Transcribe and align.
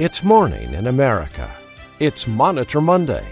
It's 0.00 0.24
morning 0.24 0.74
in 0.74 0.88
America. 0.88 1.48
It's 2.00 2.26
Monitor 2.26 2.80
Monday. 2.80 3.24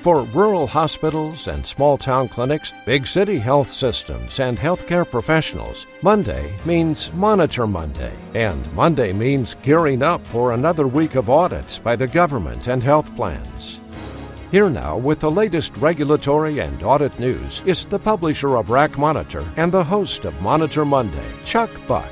For 0.00 0.22
rural 0.22 0.66
hospitals 0.66 1.48
and 1.48 1.66
small 1.66 1.98
town 1.98 2.30
clinics, 2.30 2.72
big 2.86 3.06
city 3.06 3.38
health 3.38 3.70
systems, 3.70 4.40
and 4.40 4.56
healthcare 4.56 5.06
professionals, 5.08 5.86
Monday 6.00 6.50
means 6.64 7.12
Monitor 7.12 7.66
Monday. 7.66 8.14
And 8.32 8.72
Monday 8.72 9.12
means 9.12 9.52
gearing 9.62 10.02
up 10.02 10.26
for 10.26 10.52
another 10.52 10.86
week 10.86 11.14
of 11.14 11.28
audits 11.28 11.78
by 11.78 11.94
the 11.94 12.06
government 12.06 12.68
and 12.68 12.82
health 12.82 13.14
plans. 13.14 13.80
Here 14.50 14.70
now 14.70 14.96
with 14.96 15.20
the 15.20 15.30
latest 15.30 15.76
regulatory 15.76 16.60
and 16.60 16.82
audit 16.82 17.20
news 17.20 17.60
is 17.66 17.84
the 17.84 17.98
publisher 17.98 18.56
of 18.56 18.70
RAC 18.70 18.96
Monitor 18.96 19.46
and 19.58 19.70
the 19.70 19.84
host 19.84 20.24
of 20.24 20.40
Monitor 20.40 20.86
Monday, 20.86 21.30
Chuck 21.44 21.70
Buck. 21.86 22.10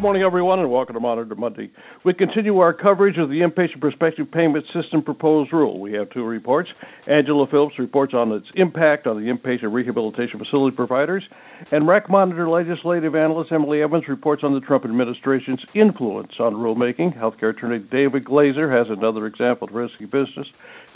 Good 0.00 0.04
morning, 0.04 0.22
everyone, 0.22 0.60
and 0.60 0.70
welcome 0.70 0.94
to 0.94 1.00
Monitor 1.00 1.34
Monday. 1.34 1.70
We 2.06 2.14
continue 2.14 2.56
our 2.60 2.72
coverage 2.72 3.18
of 3.18 3.28
the 3.28 3.40
Inpatient 3.40 3.82
Prospective 3.82 4.32
Payment 4.32 4.64
System 4.72 5.02
proposed 5.02 5.52
rule. 5.52 5.78
We 5.78 5.92
have 5.92 6.08
two 6.08 6.24
reports. 6.24 6.70
Angela 7.06 7.46
Phillips 7.46 7.78
reports 7.78 8.14
on 8.14 8.32
its 8.32 8.46
impact 8.54 9.06
on 9.06 9.22
the 9.22 9.30
inpatient 9.30 9.74
rehabilitation 9.74 10.38
facility 10.38 10.74
providers, 10.74 11.22
and 11.70 11.86
RAC 11.86 12.08
Monitor 12.08 12.48
legislative 12.48 13.14
analyst 13.14 13.52
Emily 13.52 13.82
Evans 13.82 14.04
reports 14.08 14.42
on 14.42 14.54
the 14.54 14.60
Trump 14.60 14.86
administration's 14.86 15.60
influence 15.74 16.32
on 16.40 16.54
rulemaking. 16.54 17.14
Healthcare 17.14 17.54
attorney 17.54 17.80
David 17.80 18.24
Glazer 18.24 18.74
has 18.74 18.86
another 18.88 19.26
example 19.26 19.68
of 19.68 19.74
risky 19.74 20.06
business. 20.06 20.46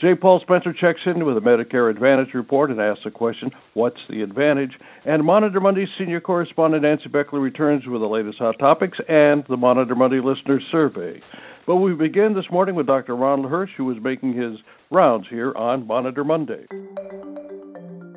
J. 0.01 0.15
Paul 0.15 0.41
Spencer 0.41 0.73
checks 0.73 1.01
in 1.07 1.25
with 1.25 1.37
a 1.37 1.41
Medicare 1.41 1.89
Advantage 1.89 2.35
report 2.35 2.71
and 2.71 2.81
asks 2.81 3.05
the 3.05 3.11
question, 3.11 3.53
What's 3.75 4.01
the 4.09 4.23
advantage? 4.23 4.79
And 5.05 5.25
Monitor 5.25 5.61
Monday's 5.61 5.89
senior 5.97 6.21
correspondent 6.21 6.83
Nancy 6.83 7.09
Beckley 7.09 7.41
returns 7.41 7.87
with 7.87 8.01
the 8.01 8.09
latest 8.09 8.39
hot 8.39 8.59
topics 8.59 8.99
and 9.09 9.45
the 9.49 9.57
Monitor 9.57 9.95
Monday 9.95 10.21
listener 10.21 10.61
survey. 10.73 11.23
But 11.67 11.77
we 11.77 11.95
begin 11.95 12.35
this 12.35 12.51
morning 12.51 12.75
with 12.75 12.87
Dr. 12.87 13.17
Ronald 13.17 13.51
Hirsch, 13.51 13.71
who 13.77 13.91
is 13.91 14.03
making 14.03 14.35
his 14.35 14.59
rounds 14.91 15.29
here 15.29 15.55
on 15.55 15.87
Monitor 15.87 16.25
Monday. 16.25 16.67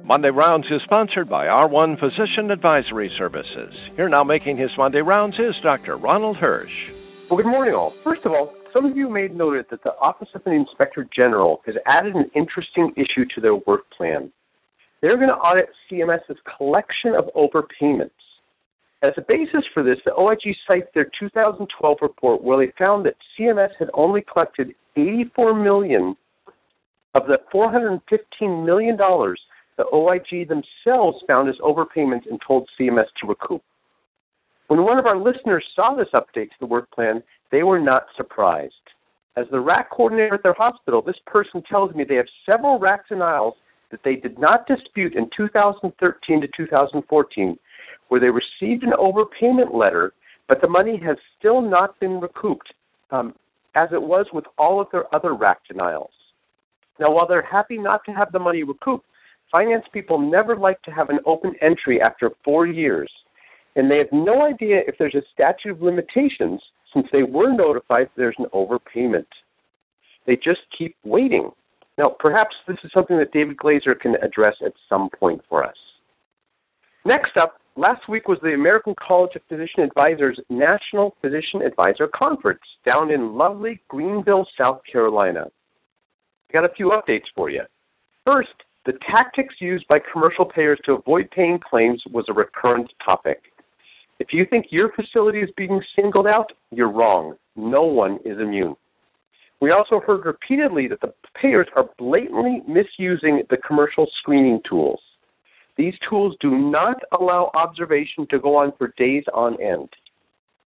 Monday 0.03 0.29
Rounds 0.29 0.67
is 0.71 0.81
sponsored 0.83 1.29
by 1.29 1.47
R1 1.47 1.99
Physician 1.99 2.49
Advisory 2.49 3.09
Services. 3.09 3.75
Here 3.95 4.09
now 4.09 4.23
making 4.23 4.57
his 4.57 4.75
Monday 4.77 5.01
Rounds 5.01 5.37
is 5.37 5.55
Dr. 5.61 5.95
Ronald 5.97 6.37
Hirsch. 6.37 6.89
Well, 7.29 7.37
good 7.37 7.45
morning, 7.45 7.73
all. 7.73 7.89
First 7.89 8.25
of 8.25 8.31
all, 8.31 8.53
some 8.77 8.85
of 8.85 8.95
you 8.95 9.09
may 9.09 9.23
have 9.23 9.31
noted 9.31 9.65
that 9.71 9.83
the 9.83 9.97
Office 9.99 10.29
of 10.35 10.43
the 10.43 10.51
Inspector 10.51 11.09
General 11.15 11.61
has 11.65 11.73
added 11.87 12.13
an 12.15 12.29
interesting 12.35 12.93
issue 12.95 13.25
to 13.33 13.41
their 13.41 13.55
work 13.55 13.89
plan. 13.89 14.31
They're 15.01 15.15
going 15.15 15.29
to 15.29 15.35
audit 15.35 15.69
CMS's 15.89 16.37
collection 16.57 17.15
of 17.15 17.25
overpayments. 17.35 18.11
As 19.01 19.13
a 19.17 19.21
basis 19.27 19.63
for 19.73 19.81
this, 19.81 19.97
the 20.05 20.13
OIG 20.13 20.55
cites 20.67 20.89
their 20.93 21.09
2012 21.19 21.97
report 22.03 22.43
where 22.43 22.63
they 22.63 22.71
found 22.77 23.03
that 23.07 23.15
CMS 23.37 23.69
had 23.79 23.89
only 23.95 24.21
collected 24.31 24.75
84 24.95 25.55
million 25.55 26.15
of 27.15 27.25
the 27.25 27.41
415 27.51 28.63
million 28.63 28.95
dollars 28.95 29.41
the 29.77 29.85
OIG 29.91 30.47
themselves 30.47 31.17
found 31.27 31.49
as 31.49 31.55
overpayments 31.57 32.29
and 32.29 32.39
told 32.47 32.69
CMS 32.79 33.05
to 33.21 33.27
recoup. 33.27 33.63
When 34.67 34.83
one 34.83 34.99
of 34.99 35.05
our 35.05 35.17
listeners 35.17 35.65
saw 35.75 35.95
this 35.95 36.09
update 36.13 36.49
to 36.49 36.59
the 36.59 36.65
work 36.65 36.91
plan, 36.91 37.23
they 37.51 37.63
were 37.63 37.79
not 37.79 38.07
surprised. 38.17 38.73
As 39.37 39.45
the 39.49 39.59
RAC 39.59 39.89
coordinator 39.89 40.35
at 40.35 40.43
their 40.43 40.53
hospital, 40.53 41.01
this 41.01 41.19
person 41.25 41.61
tells 41.63 41.93
me 41.95 42.03
they 42.03 42.15
have 42.15 42.27
several 42.49 42.77
RAC 42.77 43.07
denials 43.07 43.53
that 43.91 44.03
they 44.03 44.15
did 44.15 44.37
not 44.37 44.67
dispute 44.67 45.15
in 45.15 45.29
2013 45.35 46.41
to 46.41 46.47
2014, 46.57 47.57
where 48.09 48.19
they 48.19 48.29
received 48.29 48.83
an 48.83 48.91
overpayment 48.91 49.73
letter, 49.73 50.13
but 50.49 50.59
the 50.59 50.67
money 50.67 50.97
has 50.97 51.17
still 51.37 51.61
not 51.61 51.97
been 51.99 52.19
recouped, 52.19 52.73
um, 53.11 53.33
as 53.75 53.89
it 53.93 54.01
was 54.01 54.25
with 54.33 54.45
all 54.57 54.81
of 54.81 54.87
their 54.91 55.13
other 55.15 55.33
RAC 55.33 55.65
denials. 55.65 56.11
Now, 56.99 57.13
while 57.13 57.27
they're 57.27 57.41
happy 57.41 57.77
not 57.77 58.03
to 58.05 58.11
have 58.11 58.31
the 58.31 58.39
money 58.39 58.63
recouped, 58.63 59.05
finance 59.49 59.85
people 59.93 60.19
never 60.19 60.57
like 60.57 60.81
to 60.81 60.91
have 60.91 61.09
an 61.09 61.19
open 61.25 61.55
entry 61.61 62.01
after 62.01 62.31
four 62.43 62.65
years, 62.65 63.09
and 63.77 63.91
they 63.91 63.99
have 63.99 64.11
no 64.11 64.41
idea 64.41 64.81
if 64.87 64.97
there's 64.97 65.15
a 65.15 65.21
statute 65.31 65.71
of 65.71 65.81
limitations 65.81 66.59
since 66.93 67.07
they 67.13 67.23
were 67.23 67.53
notified 67.53 68.09
there's 68.17 68.35
an 68.39 68.47
overpayment. 68.53 69.27
They 70.25 70.35
just 70.35 70.61
keep 70.75 70.95
waiting. 71.05 71.51
Now, 71.97 72.09
perhaps 72.19 72.55
this 72.67 72.77
is 72.83 72.91
something 72.91 73.17
that 73.19 73.31
David 73.31 73.55
Glazer 73.57 73.97
can 73.97 74.15
address 74.21 74.55
at 74.65 74.73
some 74.89 75.09
point 75.09 75.41
for 75.47 75.63
us. 75.63 75.75
Next 77.05 77.37
up, 77.37 77.61
last 77.75 78.09
week 78.09 78.27
was 78.27 78.39
the 78.41 78.53
American 78.53 78.95
College 78.99 79.35
of 79.35 79.43
Physician 79.47 79.83
Advisors 79.83 80.39
National 80.49 81.15
Physician 81.21 81.61
Advisor 81.61 82.07
Conference 82.07 82.59
down 82.85 83.11
in 83.11 83.35
lovely 83.35 83.79
Greenville, 83.87 84.47
South 84.59 84.81
Carolina. 84.91 85.45
I 86.49 86.53
got 86.53 86.69
a 86.69 86.73
few 86.73 86.89
updates 86.89 87.25
for 87.35 87.49
you. 87.51 87.61
First, 88.25 88.49
the 88.85 88.93
tactics 89.09 89.55
used 89.59 89.87
by 89.87 89.99
commercial 90.11 90.45
payers 90.45 90.79
to 90.85 90.93
avoid 90.93 91.29
paying 91.31 91.59
claims 91.59 92.01
was 92.11 92.25
a 92.27 92.33
recurrent 92.33 92.91
topic. 93.05 93.43
If 94.19 94.33
you 94.33 94.45
think 94.45 94.67
your 94.71 94.91
facility 94.93 95.41
is 95.41 95.49
being 95.55 95.81
singled 95.95 96.27
out, 96.27 96.51
you're 96.71 96.91
wrong. 96.91 97.35
No 97.55 97.83
one 97.83 98.19
is 98.25 98.39
immune. 98.39 98.75
We 99.59 99.71
also 99.71 99.99
heard 99.99 100.25
repeatedly 100.25 100.87
that 100.87 101.01
the 101.01 101.13
payers 101.39 101.67
are 101.75 101.89
blatantly 101.97 102.61
misusing 102.67 103.43
the 103.49 103.57
commercial 103.57 104.07
screening 104.19 104.61
tools. 104.67 104.99
These 105.77 105.95
tools 106.07 106.35
do 106.39 106.57
not 106.57 106.97
allow 107.19 107.51
observation 107.53 108.27
to 108.31 108.39
go 108.39 108.55
on 108.57 108.73
for 108.77 108.93
days 108.97 109.23
on 109.33 109.61
end. 109.61 109.89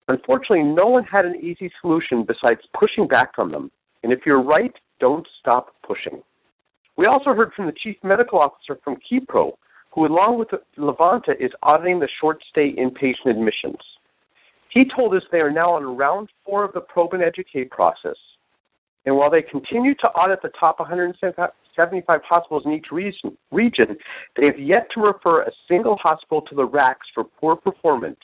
Unfortunately, 0.07 0.63
no 0.63 0.85
one 0.85 1.03
had 1.03 1.25
an 1.25 1.35
easy 1.35 1.71
solution 1.81 2.23
besides 2.23 2.61
pushing 2.79 3.07
back 3.07 3.33
on 3.37 3.51
them. 3.51 3.71
And 4.03 4.13
if 4.13 4.19
you're 4.25 4.41
right, 4.41 4.73
don't 4.99 5.27
stop 5.39 5.75
pushing. 5.83 6.21
We 6.97 7.05
also 7.05 7.33
heard 7.33 7.53
from 7.53 7.65
the 7.67 7.71
Chief 7.71 7.95
Medical 8.03 8.39
Officer 8.39 8.79
from 8.83 8.97
Kepro 8.97 9.53
who, 9.91 10.05
along 10.05 10.39
with 10.39 10.49
Livanta, 10.77 11.35
is 11.39 11.51
auditing 11.63 11.99
the 11.99 12.09
short 12.19 12.43
stay 12.49 12.73
inpatient 12.73 13.27
admissions. 13.27 13.77
He 14.69 14.85
told 14.85 15.15
us 15.15 15.23
they 15.31 15.41
are 15.41 15.51
now 15.51 15.73
on 15.73 15.97
round 15.97 16.29
four 16.45 16.63
of 16.63 16.73
the 16.73 16.81
probe 16.81 17.13
and 17.13 17.23
educate 17.23 17.71
process. 17.71 18.17
And 19.05 19.15
while 19.15 19.31
they 19.31 19.41
continue 19.41 19.95
to 19.95 20.07
audit 20.09 20.41
the 20.41 20.51
top 20.59 20.79
175 20.79 22.21
hospitals 22.23 22.63
in 22.65 22.73
each 22.73 22.91
region, 22.91 23.97
they 24.35 24.45
have 24.45 24.59
yet 24.59 24.87
to 24.93 25.01
refer 25.01 25.41
a 25.41 25.51
single 25.67 25.97
hospital 25.97 26.41
to 26.43 26.55
the 26.55 26.67
RACs 26.67 27.07
for 27.15 27.23
poor 27.23 27.55
performance. 27.55 28.19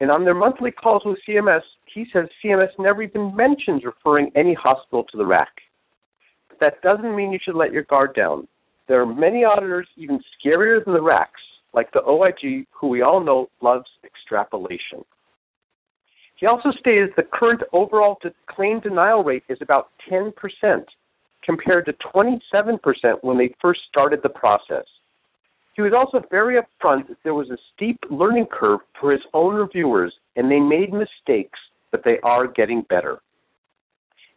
And 0.00 0.10
on 0.10 0.24
their 0.24 0.34
monthly 0.34 0.70
calls 0.70 1.02
with 1.04 1.18
CMS, 1.28 1.62
he 1.92 2.06
says 2.12 2.28
CMS 2.42 2.70
never 2.78 3.02
even 3.02 3.34
mentions 3.34 3.84
referring 3.84 4.30
any 4.34 4.54
hospital 4.54 5.04
to 5.04 5.16
the 5.18 5.26
RAC. 5.26 5.50
But 6.48 6.60
that 6.60 6.82
doesn't 6.82 7.16
mean 7.16 7.32
you 7.32 7.40
should 7.42 7.56
let 7.56 7.72
your 7.72 7.82
guard 7.82 8.14
down. 8.14 8.46
There 8.88 9.02
are 9.02 9.06
many 9.06 9.44
auditors 9.44 9.86
even 9.96 10.18
scarier 10.34 10.82
than 10.82 10.94
the 10.94 11.02
RACs, 11.02 11.44
like 11.74 11.92
the 11.92 12.02
OIG, 12.02 12.66
who 12.72 12.88
we 12.88 13.02
all 13.02 13.20
know 13.20 13.50
loves 13.60 13.86
extrapolation. 14.02 15.04
He 16.36 16.46
also 16.46 16.70
stated 16.70 17.10
the 17.14 17.24
current 17.24 17.62
overall 17.72 18.18
claim 18.46 18.80
denial 18.80 19.22
rate 19.22 19.44
is 19.48 19.58
about 19.60 19.90
10%, 20.10 20.32
compared 21.44 21.84
to 21.86 21.92
27% 22.14 22.78
when 23.22 23.36
they 23.36 23.54
first 23.60 23.80
started 23.90 24.20
the 24.22 24.28
process. 24.30 24.84
He 25.74 25.82
was 25.82 25.92
also 25.92 26.24
very 26.30 26.56
upfront 26.56 27.08
that 27.08 27.18
there 27.24 27.34
was 27.34 27.50
a 27.50 27.58
steep 27.74 27.98
learning 28.10 28.46
curve 28.46 28.80
for 28.98 29.12
his 29.12 29.20
own 29.34 29.54
reviewers, 29.54 30.14
and 30.36 30.50
they 30.50 30.60
made 30.60 30.92
mistakes, 30.92 31.58
but 31.90 32.04
they 32.04 32.18
are 32.20 32.46
getting 32.46 32.82
better. 32.82 33.20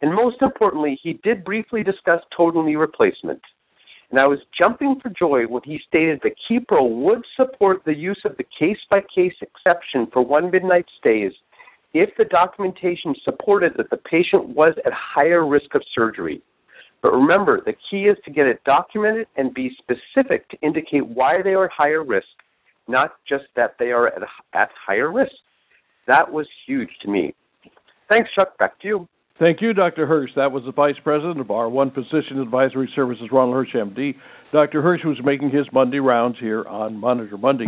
And 0.02 0.14
most 0.14 0.42
importantly, 0.42 0.98
he 1.02 1.14
did 1.24 1.42
briefly 1.42 1.82
discuss 1.82 2.20
total 2.36 2.62
knee 2.62 2.76
replacement 2.76 3.40
and 4.12 4.20
I 4.20 4.28
was 4.28 4.40
jumping 4.56 5.00
for 5.00 5.08
joy 5.08 5.46
when 5.46 5.62
he 5.64 5.80
stated 5.88 6.20
that 6.22 6.34
Kepro 6.48 6.88
would 7.02 7.24
support 7.34 7.82
the 7.84 7.96
use 7.96 8.20
of 8.26 8.36
the 8.36 8.44
case 8.58 8.76
by 8.90 9.00
case 9.12 9.34
exception 9.40 10.06
for 10.12 10.22
one 10.22 10.50
midnight 10.50 10.84
stays 11.00 11.32
if 11.94 12.10
the 12.18 12.26
documentation 12.26 13.14
supported 13.24 13.72
that 13.76 13.88
the 13.88 13.96
patient 13.96 14.50
was 14.50 14.72
at 14.84 14.92
higher 14.92 15.46
risk 15.46 15.74
of 15.74 15.82
surgery. 15.94 16.42
But 17.00 17.14
remember, 17.14 17.62
the 17.64 17.74
key 17.90 18.04
is 18.04 18.18
to 18.26 18.30
get 18.30 18.46
it 18.46 18.62
documented 18.64 19.28
and 19.36 19.52
be 19.52 19.76
specific 19.78 20.48
to 20.50 20.58
indicate 20.60 21.06
why 21.06 21.40
they 21.42 21.54
are 21.54 21.64
at 21.64 21.72
higher 21.72 22.04
risk, 22.04 22.28
not 22.88 23.14
just 23.26 23.44
that 23.56 23.76
they 23.78 23.92
are 23.92 24.08
at, 24.08 24.22
at 24.52 24.70
higher 24.86 25.10
risk. 25.10 25.32
That 26.06 26.30
was 26.30 26.46
huge 26.66 26.90
to 27.02 27.08
me. 27.10 27.34
Thanks, 28.10 28.30
Chuck. 28.34 28.58
Back 28.58 28.78
to 28.80 28.88
you. 28.88 29.08
Thank 29.38 29.62
you, 29.62 29.72
Dr. 29.72 30.06
Hirsch. 30.06 30.30
That 30.36 30.52
was 30.52 30.64
the 30.64 30.72
Vice 30.72 30.96
President 31.02 31.40
of 31.40 31.46
R1 31.46 31.94
Physician 31.94 32.40
Advisory 32.40 32.90
Services, 32.94 33.28
Ronald 33.32 33.54
Hirsch, 33.54 33.74
MD. 33.74 34.14
Dr. 34.52 34.82
Hirsch 34.82 35.04
was 35.04 35.16
making 35.24 35.50
his 35.50 35.66
Monday 35.72 36.00
rounds 36.00 36.38
here 36.38 36.64
on 36.64 36.98
Monitor 36.98 37.38
Monday. 37.38 37.64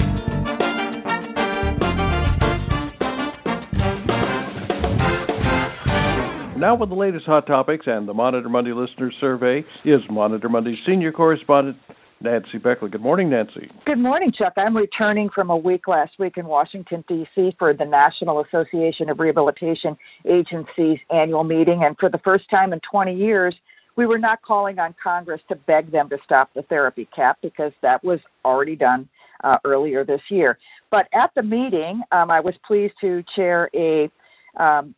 Now, 6.56 6.76
with 6.76 6.90
the 6.90 6.94
latest 6.94 7.26
hot 7.26 7.46
topics 7.46 7.86
and 7.86 8.06
the 8.06 8.14
Monitor 8.14 8.48
Monday 8.48 8.72
listener 8.72 9.10
survey, 9.18 9.64
is 9.84 10.00
Monitor 10.10 10.48
Monday's 10.48 10.78
senior 10.86 11.12
correspondent 11.12 11.78
Nancy 12.24 12.58
Beckley. 12.58 12.88
Good 12.88 13.02
morning, 13.02 13.30
Nancy. 13.30 13.70
Good 13.84 13.98
morning, 13.98 14.32
Chuck. 14.36 14.54
I'm 14.56 14.76
returning 14.76 15.28
from 15.28 15.50
a 15.50 15.56
week 15.56 15.86
last 15.86 16.12
week 16.18 16.38
in 16.38 16.46
Washington, 16.46 17.04
D.C. 17.06 17.54
for 17.58 17.74
the 17.74 17.84
National 17.84 18.42
Association 18.42 19.10
of 19.10 19.20
Rehabilitation 19.20 19.96
Agencies 20.24 20.98
annual 21.10 21.44
meeting. 21.44 21.84
And 21.84 21.96
for 22.00 22.08
the 22.08 22.18
first 22.24 22.48
time 22.50 22.72
in 22.72 22.80
20 22.90 23.14
years, 23.14 23.54
we 23.96 24.06
were 24.06 24.18
not 24.18 24.40
calling 24.42 24.78
on 24.78 24.94
Congress 25.00 25.40
to 25.48 25.54
beg 25.54 25.92
them 25.92 26.08
to 26.08 26.18
stop 26.24 26.50
the 26.54 26.62
therapy 26.62 27.06
cap 27.14 27.38
because 27.42 27.72
that 27.82 28.02
was 28.02 28.18
already 28.44 28.74
done 28.74 29.08
uh, 29.44 29.58
earlier 29.64 30.04
this 30.04 30.22
year. 30.30 30.58
But 30.90 31.08
at 31.12 31.30
the 31.36 31.42
meeting, 31.42 32.02
um, 32.10 32.30
I 32.30 32.40
was 32.40 32.54
pleased 32.66 32.94
to 33.02 33.22
chair 33.36 33.68
a 33.74 34.10
um, 34.58 34.94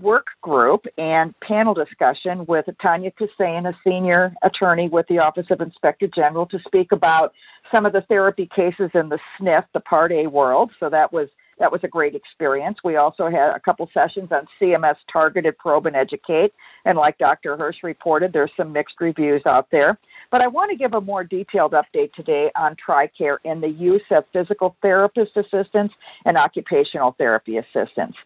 work 0.00 0.26
group 0.40 0.86
and 0.96 1.34
panel 1.40 1.74
discussion 1.74 2.46
with 2.46 2.66
Tanya 2.80 3.10
Kasayan, 3.10 3.68
a 3.68 3.76
senior 3.86 4.34
attorney 4.42 4.88
with 4.88 5.06
the 5.08 5.18
Office 5.18 5.46
of 5.50 5.60
Inspector 5.60 6.08
General, 6.14 6.46
to 6.46 6.58
speak 6.66 6.92
about 6.92 7.32
some 7.72 7.86
of 7.86 7.92
the 7.92 8.02
therapy 8.02 8.48
cases 8.54 8.90
in 8.94 9.08
the 9.08 9.18
SNF, 9.40 9.64
the 9.74 9.80
Part 9.80 10.12
A 10.12 10.26
world. 10.26 10.70
So 10.80 10.88
that 10.90 11.12
was 11.12 11.28
that 11.58 11.70
was 11.70 11.82
a 11.84 11.88
great 11.88 12.16
experience. 12.16 12.78
We 12.82 12.96
also 12.96 13.30
had 13.30 13.54
a 13.54 13.60
couple 13.60 13.88
sessions 13.94 14.30
on 14.32 14.48
CMS 14.60 14.96
targeted 15.12 15.56
probe 15.58 15.86
and 15.86 15.94
educate. 15.94 16.52
And 16.84 16.98
like 16.98 17.18
Dr. 17.18 17.56
Hirsch 17.56 17.76
reported, 17.84 18.32
there's 18.32 18.50
some 18.56 18.72
mixed 18.72 18.96
reviews 19.00 19.42
out 19.46 19.68
there. 19.70 19.96
But 20.32 20.42
I 20.42 20.48
want 20.48 20.72
to 20.72 20.76
give 20.76 20.94
a 20.94 21.00
more 21.00 21.22
detailed 21.22 21.72
update 21.72 22.14
today 22.14 22.50
on 22.56 22.74
TRICARE 22.84 23.36
and 23.44 23.62
the 23.62 23.68
use 23.68 24.02
of 24.10 24.24
physical 24.32 24.74
therapist 24.82 25.36
assistants 25.36 25.94
and 26.24 26.36
occupational 26.36 27.14
therapy 27.16 27.58
assistants. 27.58 28.16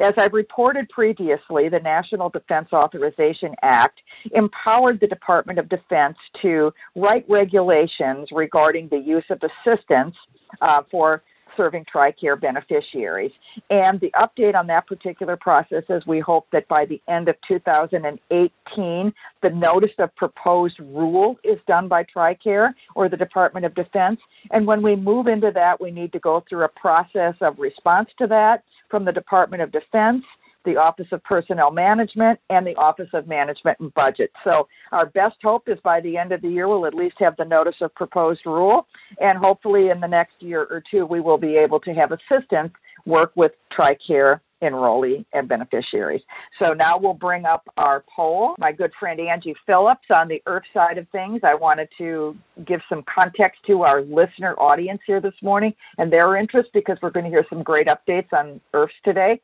As 0.00 0.14
I've 0.16 0.32
reported 0.32 0.88
previously, 0.88 1.68
the 1.68 1.80
National 1.82 2.28
Defense 2.28 2.68
Authorization 2.72 3.54
Act 3.62 4.00
empowered 4.32 5.00
the 5.00 5.06
Department 5.06 5.58
of 5.58 5.68
Defense 5.68 6.16
to 6.42 6.72
write 6.96 7.24
regulations 7.28 8.28
regarding 8.32 8.88
the 8.88 8.98
use 8.98 9.24
of 9.30 9.40
assistance 9.42 10.14
uh, 10.60 10.82
for 10.90 11.22
serving 11.56 11.84
TRICARE 11.84 12.40
beneficiaries. 12.40 13.32
And 13.70 14.00
the 14.00 14.12
update 14.16 14.54
on 14.54 14.66
that 14.68 14.86
particular 14.86 15.36
process 15.36 15.84
is 15.88 16.04
we 16.06 16.20
hope 16.20 16.46
that 16.52 16.68
by 16.68 16.84
the 16.84 17.00
end 17.08 17.28
of 17.28 17.36
2018, 17.46 19.12
the 19.42 19.50
notice 19.50 19.92
of 19.98 20.14
proposed 20.16 20.78
rule 20.80 21.36
is 21.44 21.58
done 21.66 21.88
by 21.88 22.04
TRICARE 22.04 22.74
or 22.94 23.08
the 23.08 23.16
Department 23.16 23.66
of 23.66 23.74
Defense. 23.74 24.20
And 24.50 24.66
when 24.66 24.82
we 24.82 24.96
move 24.96 25.26
into 25.26 25.50
that, 25.54 25.80
we 25.80 25.90
need 25.90 26.12
to 26.12 26.18
go 26.18 26.44
through 26.48 26.64
a 26.64 26.68
process 26.68 27.34
of 27.40 27.58
response 27.58 28.08
to 28.18 28.26
that 28.28 28.64
from 28.90 29.04
the 29.04 29.12
Department 29.12 29.62
of 29.62 29.72
Defense 29.72 30.24
the 30.64 30.76
Office 30.76 31.06
of 31.12 31.22
Personnel 31.24 31.70
Management, 31.70 32.40
and 32.50 32.66
the 32.66 32.74
Office 32.76 33.08
of 33.12 33.28
Management 33.28 33.78
and 33.80 33.92
Budget. 33.94 34.30
So 34.44 34.66
our 34.92 35.06
best 35.06 35.36
hope 35.42 35.68
is 35.68 35.78
by 35.84 36.00
the 36.00 36.16
end 36.16 36.32
of 36.32 36.42
the 36.42 36.48
year 36.48 36.68
we'll 36.68 36.86
at 36.86 36.94
least 36.94 37.16
have 37.20 37.36
the 37.36 37.44
notice 37.44 37.76
of 37.80 37.94
proposed 37.94 38.40
rule, 38.46 38.86
and 39.20 39.38
hopefully 39.38 39.90
in 39.90 40.00
the 40.00 40.08
next 40.08 40.34
year 40.40 40.62
or 40.62 40.82
two 40.90 41.06
we 41.06 41.20
will 41.20 41.38
be 41.38 41.56
able 41.56 41.80
to 41.80 41.92
have 41.92 42.12
assistance 42.12 42.72
work 43.06 43.32
with 43.36 43.52
TRICARE 43.76 44.40
enrollee 44.64 45.24
and 45.32 45.48
beneficiaries. 45.48 46.22
So 46.60 46.72
now 46.72 46.98
we'll 46.98 47.14
bring 47.14 47.44
up 47.44 47.68
our 47.76 48.04
poll. 48.14 48.54
My 48.58 48.72
good 48.72 48.92
friend 48.98 49.20
Angie 49.20 49.54
Phillips 49.66 50.06
on 50.10 50.28
the 50.28 50.42
IRF 50.46 50.62
side 50.72 50.98
of 50.98 51.08
things. 51.10 51.40
I 51.44 51.54
wanted 51.54 51.88
to 51.98 52.36
give 52.64 52.80
some 52.88 53.02
context 53.02 53.60
to 53.66 53.82
our 53.82 54.02
listener 54.02 54.54
audience 54.54 55.00
here 55.06 55.20
this 55.20 55.34
morning 55.42 55.74
and 55.98 56.12
their 56.12 56.36
interest 56.36 56.70
because 56.72 56.98
we're 57.02 57.10
going 57.10 57.24
to 57.24 57.30
hear 57.30 57.46
some 57.48 57.62
great 57.62 57.86
updates 57.86 58.32
on 58.32 58.60
IRFs 58.72 58.88
today. 59.04 59.40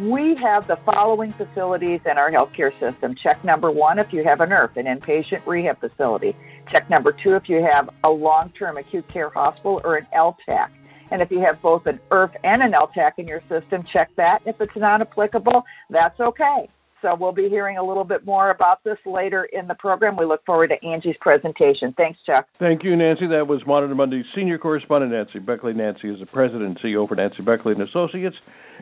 We 0.00 0.36
have 0.36 0.68
the 0.68 0.78
following 0.84 1.32
facilities 1.32 2.00
in 2.08 2.16
our 2.16 2.30
healthcare 2.30 2.72
system. 2.78 3.14
Check 3.20 3.44
number 3.44 3.70
one 3.70 3.98
if 3.98 4.12
you 4.12 4.22
have 4.24 4.40
an 4.40 4.50
IRF, 4.50 4.76
an 4.76 4.86
inpatient 4.86 5.44
rehab 5.46 5.80
facility. 5.80 6.36
Check 6.70 6.88
number 6.88 7.12
two 7.12 7.34
if 7.34 7.48
you 7.48 7.62
have 7.62 7.90
a 8.04 8.10
long 8.10 8.50
term 8.50 8.76
acute 8.76 9.08
care 9.08 9.30
hospital 9.30 9.80
or 9.84 9.96
an 9.96 10.06
LTAC. 10.14 10.68
And 11.10 11.22
if 11.22 11.30
you 11.30 11.40
have 11.40 11.60
both 11.60 11.86
an 11.86 12.00
IRF 12.10 12.34
and 12.44 12.62
an 12.62 12.72
LTAC 12.72 13.12
in 13.18 13.26
your 13.26 13.42
system, 13.48 13.84
check 13.92 14.10
that. 14.16 14.42
If 14.46 14.60
it's 14.60 14.76
not 14.76 15.00
applicable, 15.00 15.64
that's 15.90 16.18
okay. 16.20 16.68
So 17.02 17.14
we'll 17.14 17.32
be 17.32 17.48
hearing 17.48 17.78
a 17.78 17.82
little 17.82 18.04
bit 18.04 18.26
more 18.26 18.50
about 18.50 18.84
this 18.84 18.98
later 19.06 19.44
in 19.44 19.66
the 19.66 19.74
program. 19.74 20.16
We 20.16 20.26
look 20.26 20.44
forward 20.44 20.68
to 20.68 20.84
Angie's 20.86 21.16
presentation. 21.20 21.94
Thanks, 21.96 22.18
Chuck. 22.26 22.46
Thank 22.58 22.84
you, 22.84 22.94
Nancy. 22.94 23.26
That 23.26 23.46
was 23.46 23.64
Monitor 23.66 23.94
Monday's 23.94 24.26
senior 24.34 24.58
correspondent, 24.58 25.12
Nancy 25.12 25.38
Beckley. 25.38 25.72
Nancy 25.72 26.10
is 26.10 26.20
the 26.20 26.26
president 26.26 26.64
and 26.64 26.78
CEO 26.80 27.08
for 27.08 27.14
Nancy 27.14 27.42
Beckley 27.42 27.72
and 27.72 27.82
Associates. 27.82 28.36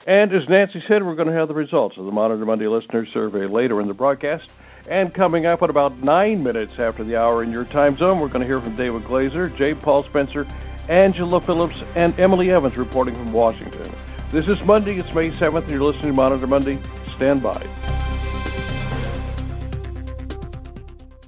And 0.06 0.34
as 0.34 0.48
Nancy 0.48 0.82
said, 0.88 1.04
we're 1.04 1.14
going 1.14 1.28
to 1.28 1.34
have 1.34 1.48
the 1.48 1.54
results 1.54 1.96
of 1.96 2.06
the 2.06 2.12
Monitor 2.12 2.44
Monday 2.44 2.66
listener 2.66 3.06
survey 3.12 3.46
later 3.46 3.80
in 3.80 3.86
the 3.86 3.94
broadcast. 3.94 4.48
And 4.88 5.12
coming 5.12 5.44
up 5.44 5.62
at 5.62 5.68
about 5.68 5.98
nine 6.02 6.42
minutes 6.42 6.72
after 6.78 7.04
the 7.04 7.14
hour 7.14 7.42
in 7.42 7.52
your 7.52 7.64
time 7.64 7.98
zone, 7.98 8.20
we're 8.20 8.28
going 8.28 8.40
to 8.40 8.46
hear 8.46 8.58
from 8.58 8.74
David 8.74 9.02
Glazer, 9.02 9.54
J. 9.54 9.74
Paul 9.74 10.02
Spencer, 10.04 10.46
Angela 10.88 11.42
Phillips, 11.42 11.82
and 11.94 12.18
Emily 12.18 12.50
Evans 12.50 12.74
reporting 12.74 13.14
from 13.14 13.30
Washington. 13.30 13.92
This 14.30 14.48
is 14.48 14.58
Monday. 14.64 14.96
It's 14.98 15.12
May 15.12 15.30
7th, 15.30 15.64
and 15.64 15.70
you're 15.70 15.82
listening 15.82 16.12
to 16.12 16.12
Monitor 16.14 16.46
Monday. 16.46 16.78
Stand 17.16 17.42
by. 17.42 17.62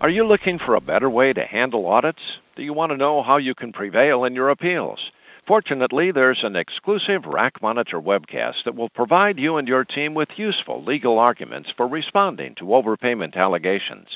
Are 0.01 0.09
you 0.09 0.27
looking 0.27 0.59
for 0.59 0.75
a 0.75 0.81
better 0.81 1.11
way 1.11 1.35
to 1.35 1.45
handle 1.45 1.87
audits? 1.87 2.23
Do 2.57 2.63
you 2.63 2.73
want 2.73 2.93
to 2.93 2.97
know 2.97 3.23
how 3.23 3.37
you 3.37 3.55
can 3.55 3.75
prevail 3.75 4.25
in 4.25 4.35
your 4.35 4.49
appeals? 4.49 5.01
Fortunately, 5.51 6.13
there's 6.13 6.45
an 6.45 6.55
exclusive 6.55 7.25
RAC 7.27 7.61
Monitor 7.61 8.01
webcast 8.01 8.63
that 8.65 8.77
will 8.77 8.89
provide 8.89 9.37
you 9.37 9.57
and 9.57 9.67
your 9.67 9.85
team 9.85 10.15
with 10.15 10.29
useful 10.37 10.85
legal 10.85 11.19
arguments 11.19 11.71
for 11.77 11.89
responding 11.89 12.55
to 12.61 12.67
overpayment 12.67 13.35
allegations. 13.35 14.07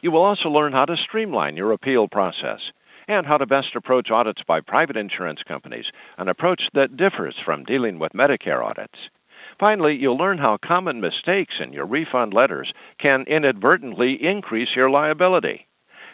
You 0.00 0.12
will 0.12 0.22
also 0.22 0.48
learn 0.48 0.72
how 0.72 0.84
to 0.84 0.94
streamline 0.96 1.56
your 1.56 1.72
appeal 1.72 2.06
process 2.06 2.60
and 3.08 3.26
how 3.26 3.36
to 3.36 3.46
best 3.46 3.74
approach 3.74 4.12
audits 4.12 4.42
by 4.46 4.60
private 4.60 4.96
insurance 4.96 5.40
companies, 5.48 5.86
an 6.18 6.28
approach 6.28 6.62
that 6.74 6.96
differs 6.96 7.34
from 7.44 7.64
dealing 7.64 7.98
with 7.98 8.12
Medicare 8.12 8.64
audits. 8.64 9.10
Finally, 9.58 9.96
you'll 9.96 10.16
learn 10.16 10.38
how 10.38 10.56
common 10.64 11.00
mistakes 11.00 11.54
in 11.60 11.72
your 11.72 11.86
refund 11.86 12.32
letters 12.32 12.72
can 13.00 13.24
inadvertently 13.26 14.16
increase 14.22 14.68
your 14.76 14.88
liability. 14.88 15.66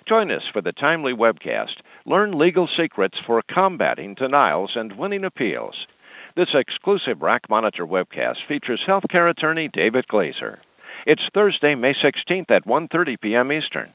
Join 0.09 0.33
us 0.33 0.43
for 0.53 0.61
the 0.61 0.73
timely 0.73 1.13
webcast. 1.13 1.81
Learn 2.07 2.39
legal 2.39 2.69
secrets 2.77 3.17
for 3.25 3.43
combating 3.43 4.15
denials 4.15 4.73
and 4.75 4.99
winning 4.99 5.25
appeals. 5.25 5.87
This 6.35 6.49
exclusive 6.55 7.23
RAC 7.23 7.49
Monitor 7.49 7.87
webcast 7.87 8.39
features 8.49 8.83
healthcare 8.87 9.31
attorney 9.31 9.69
David 9.73 10.07
Glazer. 10.11 10.59
It's 11.07 11.23
Thursday, 11.33 11.75
May 11.75 11.95
16th 11.95 12.51
at 12.51 12.67
1:30 12.67 13.21
p.m. 13.21 13.53
Eastern. 13.53 13.93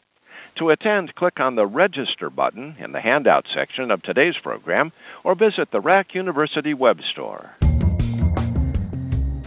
To 0.60 0.70
attend, 0.70 1.14
click 1.16 1.40
on 1.40 1.56
the 1.56 1.68
Register 1.68 2.30
button 2.30 2.78
in 2.80 2.92
the 2.92 3.02
handout 3.02 3.46
section 3.54 3.92
of 3.92 4.02
today's 4.02 4.36
program 4.42 4.92
or 5.24 5.36
visit 5.36 5.72
the 5.72 5.82
Rack 5.82 6.16
University 6.16 6.74
web 6.74 7.00
store. 7.12 7.52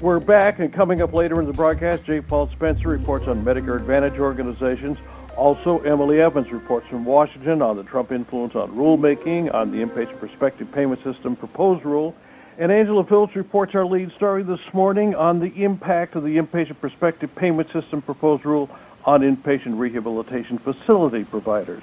We're 0.00 0.20
back, 0.20 0.60
and 0.60 0.72
coming 0.72 1.02
up 1.02 1.12
later 1.12 1.40
in 1.40 1.46
the 1.46 1.52
broadcast, 1.52 2.06
J. 2.06 2.20
Paul 2.20 2.48
Spencer 2.52 2.88
reports 2.88 3.28
on 3.28 3.44
Medicare 3.44 3.76
Advantage 3.76 4.18
organizations. 4.18 4.98
Also, 5.40 5.78
Emily 5.78 6.20
Evans 6.20 6.52
reports 6.52 6.86
from 6.88 7.06
Washington 7.06 7.62
on 7.62 7.74
the 7.74 7.82
Trump 7.82 8.12
influence 8.12 8.54
on 8.54 8.70
rulemaking, 8.72 9.52
on 9.54 9.70
the 9.70 9.78
inpatient 9.78 10.18
prospective 10.18 10.70
payment 10.70 11.02
system 11.02 11.34
proposed 11.34 11.82
rule. 11.82 12.14
And 12.58 12.70
Angela 12.70 13.04
Phillips 13.04 13.34
reports 13.34 13.74
our 13.74 13.86
lead 13.86 14.12
story 14.16 14.42
this 14.42 14.60
morning 14.74 15.14
on 15.14 15.40
the 15.40 15.46
impact 15.64 16.14
of 16.14 16.24
the 16.24 16.36
inpatient 16.36 16.78
prospective 16.78 17.34
payment 17.34 17.72
system 17.72 18.02
proposed 18.02 18.44
rule 18.44 18.68
on 19.06 19.22
inpatient 19.22 19.78
rehabilitation 19.78 20.58
facility 20.58 21.24
providers. 21.24 21.82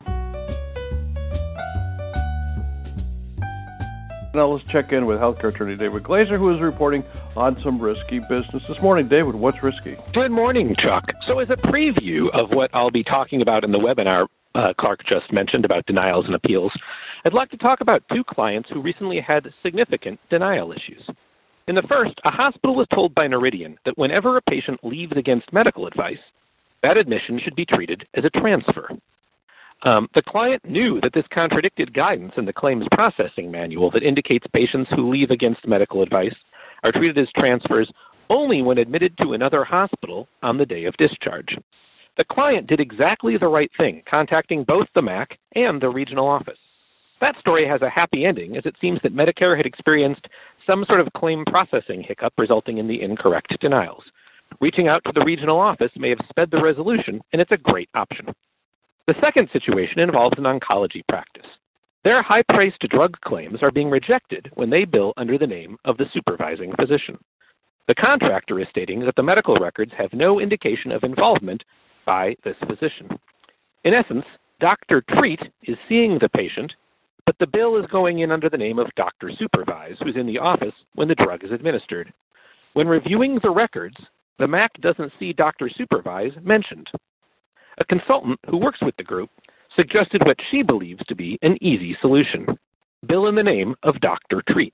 Now 4.36 4.50
let's 4.50 4.70
check 4.70 4.92
in 4.92 5.08
with 5.08 5.20
healthcare 5.20 5.52
attorney 5.52 5.76
David 5.76 6.04
Glazer, 6.04 6.38
who 6.38 6.54
is 6.54 6.62
reporting 6.62 7.04
on 7.38 7.62
some 7.62 7.80
risky 7.80 8.20
business 8.20 8.64
this 8.68 8.82
morning. 8.82 9.08
David, 9.08 9.36
what's 9.36 9.62
risky? 9.62 9.96
Good 10.14 10.32
morning, 10.32 10.76
Chuck. 10.76 11.12
So, 11.28 11.40
as 11.40 11.50
a 11.52 11.56
preview 11.56 12.30
of 12.34 12.50
what 12.50 12.72
I'll 12.74 12.90
be 12.90 13.04
talking 13.04 13.44
about 13.44 13.64
in 13.64 13.72
the 13.72 13.78
webinar 13.78 14.26
uh, 14.56 14.74
Clark 14.80 15.02
just 15.08 15.32
mentioned 15.32 15.64
about 15.64 15.86
denials 15.86 16.26
and 16.26 16.34
appeals, 16.34 16.72
I'd 17.24 17.36
like 17.36 17.52
to 17.52 17.58
talk 17.58 17.82
about 17.82 18.04
two 18.12 18.24
clients 18.24 18.70
who 18.74 18.82
recently 18.82 19.20
had 19.20 19.48
significant 19.62 20.20
denial 20.32 20.72
issues. 20.72 21.08
In 21.68 21.76
the 21.76 21.84
first, 21.84 22.16
a 22.26 22.32
hospital 22.32 22.76
was 22.76 22.88
told 22.92 23.14
by 23.14 23.28
Noridian 23.28 23.76
that 23.86 23.98
whenever 23.98 24.36
a 24.38 24.42
patient 24.42 24.80
leaves 24.84 25.14
against 25.16 25.54
medical 25.54 25.86
advice, 25.86 26.18
that 26.82 26.98
admission 26.98 27.40
should 27.44 27.56
be 27.56 27.66
treated 27.66 28.08
as 28.16 28.24
a 28.26 28.40
transfer. 28.40 28.90
Um, 29.84 30.08
the 30.16 30.24
client 30.24 30.66
knew 30.66 31.00
that 31.02 31.14
this 31.14 31.26
contradicted 31.32 31.94
guidance 31.94 32.34
in 32.36 32.46
the 32.46 32.54
claims 32.54 32.88
processing 32.92 33.52
manual 33.52 33.92
that 33.92 34.02
indicates 34.02 34.48
patients 34.56 34.90
who 34.96 35.12
leave 35.12 35.30
against 35.30 35.68
medical 35.68 36.02
advice 36.02 36.34
are 36.84 36.92
treated 36.92 37.18
as 37.18 37.28
transfers 37.38 37.92
only 38.30 38.62
when 38.62 38.78
admitted 38.78 39.18
to 39.18 39.34
another 39.34 39.64
hospital 39.64 40.28
on 40.44 40.58
the 40.58 40.66
day 40.66 40.86
of 40.86 40.98
discharge. 40.98 41.56
The 42.18 42.26
client 42.26 42.68
did 42.68 42.80
exactly 42.80 43.38
the 43.38 43.48
right 43.48 43.72
thing, 43.80 44.04
contacting 44.10 44.64
both 44.64 44.88
the 44.96 45.02
MAC 45.02 45.38
and 45.56 45.82
the 45.82 45.90
regional 45.90 46.28
office. 46.28 46.58
That 47.22 47.38
story 47.40 47.66
has 47.68 47.82
a 47.82 47.90
happy 47.90 48.26
ending, 48.26 48.58
as 48.58 48.66
it 48.66 48.76
seems 48.82 49.00
that 49.04 49.16
Medicare 49.16 49.56
had 49.56 49.66
experienced 49.66 50.28
some 50.70 50.86
sort 50.86 51.00
of 51.00 51.14
claim 51.14 51.46
processing 51.46 52.04
hiccup 52.04 52.34
resulting 52.38 52.78
in 52.78 52.88
the 52.88 53.02
incorrect 53.02 53.56
denials. 53.60 54.04
Reaching 54.60 54.88
out 54.88 55.04
to 55.06 55.12
the 55.14 55.26
regional 55.26 55.60
office 55.60 55.92
may 55.96 56.10
have 56.10 56.20
sped 56.30 56.52
the 56.52 56.62
resolution, 56.62 57.22
and 57.34 57.42
it's 57.42 57.52
a 57.52 57.58
great 57.58 57.90
option. 57.94 58.28
The 59.08 59.16
second 59.24 59.50
situation 59.54 60.00
involves 60.00 60.38
an 60.38 60.44
oncology 60.44 61.02
practice. 61.08 61.46
Their 62.04 62.22
high 62.24 62.44
priced 62.44 62.80
drug 62.90 63.18
claims 63.22 63.60
are 63.62 63.72
being 63.72 63.90
rejected 63.90 64.50
when 64.54 64.70
they 64.70 64.86
bill 64.86 65.14
under 65.18 65.38
the 65.38 65.48
name 65.48 65.78
of 65.86 65.98
the 65.98 66.06
supervising 66.14 66.72
physician. 66.80 67.18
The 67.88 67.96
contractor 67.96 68.60
is 68.60 68.68
stating 68.70 69.02
that 69.02 69.16
the 69.16 69.24
medical 69.24 69.56
records 69.60 69.92
have 69.98 70.14
no 70.14 70.40
indication 70.40 70.92
of 70.92 71.04
involvement 71.04 71.64
by 72.06 72.36
this 72.44 72.56
physician. 72.68 73.10
In 73.84 73.94
essence, 73.94 74.26
Dr. 74.60 75.04
Treat 75.18 75.40
is 75.64 75.78
seeing 75.88 76.18
the 76.20 76.30
patient, 76.30 76.74
but 77.26 77.36
the 77.40 77.48
bill 77.48 77.78
is 77.78 77.86
going 77.92 78.20
in 78.20 78.32
under 78.32 78.50
the 78.50 78.58
name 78.58 78.80
of 78.80 78.88
Dr. 78.96 79.32
Supervise, 79.38 79.96
who's 80.02 80.16
in 80.16 80.28
the 80.28 80.40
office 80.40 80.74
when 80.96 81.08
the 81.08 81.16
drug 81.16 81.44
is 81.44 81.52
administered. 81.52 82.12
When 82.74 82.88
reviewing 82.88 83.40
the 83.42 83.52
records, 83.52 83.98
the 84.40 84.48
MAC 84.48 84.72
doesn't 84.82 85.14
see 85.20 85.34
Dr. 85.34 85.70
Supervise 85.70 86.34
mentioned. 86.42 86.88
A 87.80 87.86
consultant 87.86 88.40
who 88.50 88.58
works 88.58 88.80
with 88.82 88.96
the 88.98 89.04
group 89.04 89.30
suggested 89.78 90.26
what 90.26 90.38
she 90.52 90.64
believes 90.64 91.02
to 91.08 91.16
be 91.16 91.38
an 91.42 91.58
easy 91.62 91.96
solution 92.02 92.46
bill 93.08 93.28
in 93.28 93.36
the 93.36 93.44
name 93.44 93.76
of 93.84 94.00
Dr. 94.02 94.42
Treat. 94.50 94.74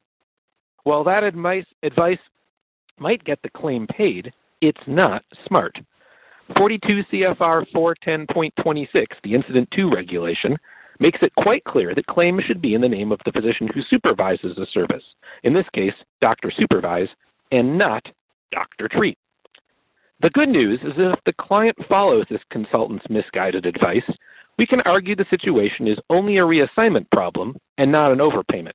While 0.83 1.03
that 1.05 1.23
advice, 1.23 1.65
advice 1.83 2.19
might 2.97 3.23
get 3.23 3.39
the 3.43 3.49
claim 3.49 3.87
paid, 3.87 4.31
it's 4.61 4.81
not 4.87 5.23
smart. 5.47 5.77
42 6.57 7.03
CFR 7.11 7.65
410.26, 7.73 8.87
the 9.23 9.33
Incident 9.33 9.69
to 9.71 9.89
regulation, 9.89 10.57
makes 10.99 11.19
it 11.21 11.33
quite 11.35 11.63
clear 11.63 11.93
that 11.95 12.05
claims 12.05 12.43
should 12.45 12.61
be 12.61 12.73
in 12.73 12.81
the 12.81 12.89
name 12.89 13.11
of 13.11 13.19
the 13.25 13.31
physician 13.31 13.67
who 13.73 13.81
supervises 13.89 14.55
the 14.55 14.67
service, 14.73 15.03
in 15.43 15.53
this 15.53 15.67
case, 15.73 15.93
Dr. 16.21 16.51
Supervise, 16.57 17.09
and 17.51 17.77
not 17.77 18.05
Dr. 18.51 18.87
Treat. 18.87 19.17
The 20.21 20.29
good 20.29 20.49
news 20.49 20.79
is 20.83 20.95
that 20.97 21.13
if 21.13 21.19
the 21.25 21.33
client 21.33 21.75
follows 21.89 22.25
this 22.29 22.41
consultant's 22.51 23.05
misguided 23.09 23.65
advice, 23.65 24.09
we 24.57 24.65
can 24.65 24.81
argue 24.85 25.15
the 25.15 25.25
situation 25.29 25.87
is 25.87 25.97
only 26.09 26.37
a 26.37 26.45
reassignment 26.45 27.09
problem 27.11 27.55
and 27.77 27.91
not 27.91 28.11
an 28.11 28.19
overpayment. 28.19 28.73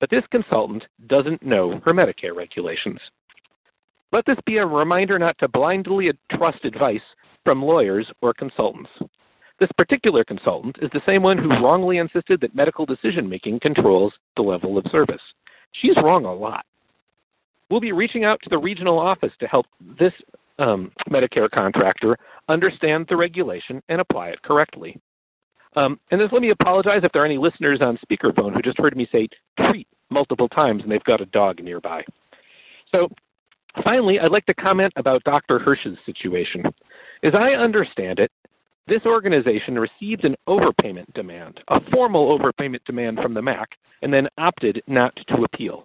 But 0.00 0.10
this 0.10 0.24
consultant 0.30 0.84
doesn't 1.06 1.42
know 1.42 1.80
her 1.84 1.92
Medicare 1.92 2.36
regulations. 2.36 2.98
Let 4.12 4.26
this 4.26 4.38
be 4.46 4.58
a 4.58 4.66
reminder 4.66 5.18
not 5.18 5.36
to 5.38 5.48
blindly 5.48 6.10
trust 6.32 6.64
advice 6.64 7.00
from 7.44 7.62
lawyers 7.62 8.06
or 8.22 8.34
consultants. 8.34 8.90
This 9.60 9.70
particular 9.78 10.24
consultant 10.24 10.76
is 10.82 10.90
the 10.92 11.02
same 11.06 11.22
one 11.22 11.38
who 11.38 11.48
wrongly 11.48 11.98
insisted 11.98 12.40
that 12.40 12.54
medical 12.54 12.86
decision 12.86 13.28
making 13.28 13.60
controls 13.60 14.12
the 14.36 14.42
level 14.42 14.76
of 14.76 14.84
service. 14.90 15.22
She's 15.80 15.96
wrong 16.02 16.24
a 16.24 16.34
lot. 16.34 16.66
We'll 17.70 17.80
be 17.80 17.92
reaching 17.92 18.24
out 18.24 18.40
to 18.42 18.50
the 18.50 18.58
regional 18.58 18.98
office 18.98 19.32
to 19.40 19.46
help 19.46 19.66
this 19.80 20.12
um, 20.58 20.92
Medicare 21.08 21.50
contractor 21.50 22.16
understand 22.48 23.06
the 23.08 23.16
regulation 23.16 23.82
and 23.88 24.00
apply 24.00 24.28
it 24.28 24.42
correctly. 24.42 25.00
Um, 25.76 25.98
and 26.10 26.20
then 26.20 26.28
let 26.30 26.42
me 26.42 26.50
apologize 26.50 27.00
if 27.02 27.12
there 27.12 27.22
are 27.22 27.26
any 27.26 27.38
listeners 27.38 27.80
on 27.84 27.98
speakerphone 27.98 28.54
who 28.54 28.62
just 28.62 28.78
heard 28.78 28.96
me 28.96 29.08
say 29.10 29.28
treat 29.60 29.88
multiple 30.10 30.48
times 30.48 30.82
and 30.82 30.90
they've 30.90 31.02
got 31.04 31.20
a 31.20 31.26
dog 31.26 31.62
nearby. 31.62 32.04
So 32.94 33.08
finally, 33.82 34.20
I'd 34.20 34.30
like 34.30 34.46
to 34.46 34.54
comment 34.54 34.92
about 34.96 35.24
Dr. 35.24 35.58
Hirsch's 35.58 35.98
situation. 36.06 36.62
As 37.22 37.32
I 37.34 37.54
understand 37.54 38.20
it, 38.20 38.30
this 38.86 39.02
organization 39.06 39.78
received 39.78 40.24
an 40.24 40.36
overpayment 40.46 41.12
demand, 41.14 41.58
a 41.68 41.80
formal 41.90 42.38
overpayment 42.38 42.84
demand 42.84 43.18
from 43.20 43.34
the 43.34 43.42
MAC, 43.42 43.70
and 44.02 44.12
then 44.12 44.28
opted 44.36 44.82
not 44.86 45.14
to 45.28 45.44
appeal. 45.44 45.84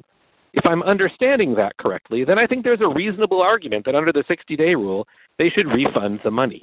If 0.53 0.65
I'm 0.65 0.84
understanding 0.84 1.55
that 1.55 1.77
correctly, 1.77 2.25
then 2.25 2.38
I 2.38 2.46
think 2.46 2.63
there's 2.63 2.81
a 2.81 2.93
reasonable 2.93 3.41
argument 3.41 3.86
that 3.86 3.96
under 3.96 4.12
the 4.12 4.24
60 4.27 4.55
day 4.55 4.75
rule, 4.75 5.08
they 5.38 5.50
should 5.50 5.67
refund 5.67 6.19
the 6.24 6.31
money. 6.31 6.62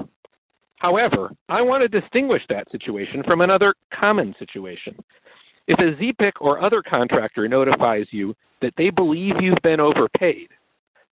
However, 0.77 1.31
I 1.49 1.63
want 1.63 1.83
to 1.83 1.89
distinguish 1.89 2.43
that 2.49 2.71
situation 2.71 3.23
from 3.27 3.41
another 3.41 3.75
common 3.93 4.35
situation. 4.39 4.97
If 5.67 5.79
a 5.79 6.01
ZPIC 6.01 6.33
or 6.41 6.63
other 6.63 6.83
contractor 6.83 7.49
notifies 7.49 8.07
you 8.11 8.35
that 8.63 8.75
they 8.77 8.91
believe 8.91 9.35
you've 9.41 9.63
been 9.63 9.81
overpaid, 9.81 10.49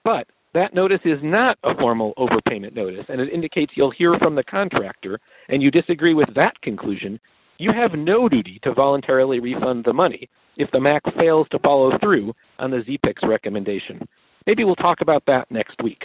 but 0.02 0.26
that 0.54 0.74
notice 0.74 1.00
is 1.04 1.18
not 1.22 1.58
a 1.62 1.76
formal 1.76 2.12
overpayment 2.18 2.74
notice 2.74 3.04
and 3.08 3.20
it 3.20 3.32
indicates 3.32 3.72
you'll 3.76 3.92
hear 3.92 4.14
from 4.18 4.34
the 4.34 4.42
contractor 4.44 5.20
and 5.48 5.62
you 5.62 5.70
disagree 5.70 6.14
with 6.14 6.34
that 6.34 6.60
conclusion, 6.62 7.20
you 7.58 7.70
have 7.72 7.92
no 7.92 8.28
duty 8.28 8.58
to 8.64 8.74
voluntarily 8.74 9.38
refund 9.38 9.84
the 9.84 9.92
money 9.92 10.28
if 10.56 10.70
the 10.72 10.80
MAC 10.80 11.02
fails 11.18 11.46
to 11.50 11.58
follow 11.60 11.96
through 11.98 12.34
on 12.58 12.70
the 12.70 12.78
ZPIC's 12.78 13.28
recommendation. 13.28 14.00
Maybe 14.46 14.64
we'll 14.64 14.74
talk 14.74 15.02
about 15.02 15.22
that 15.26 15.50
next 15.50 15.76
week. 15.82 16.02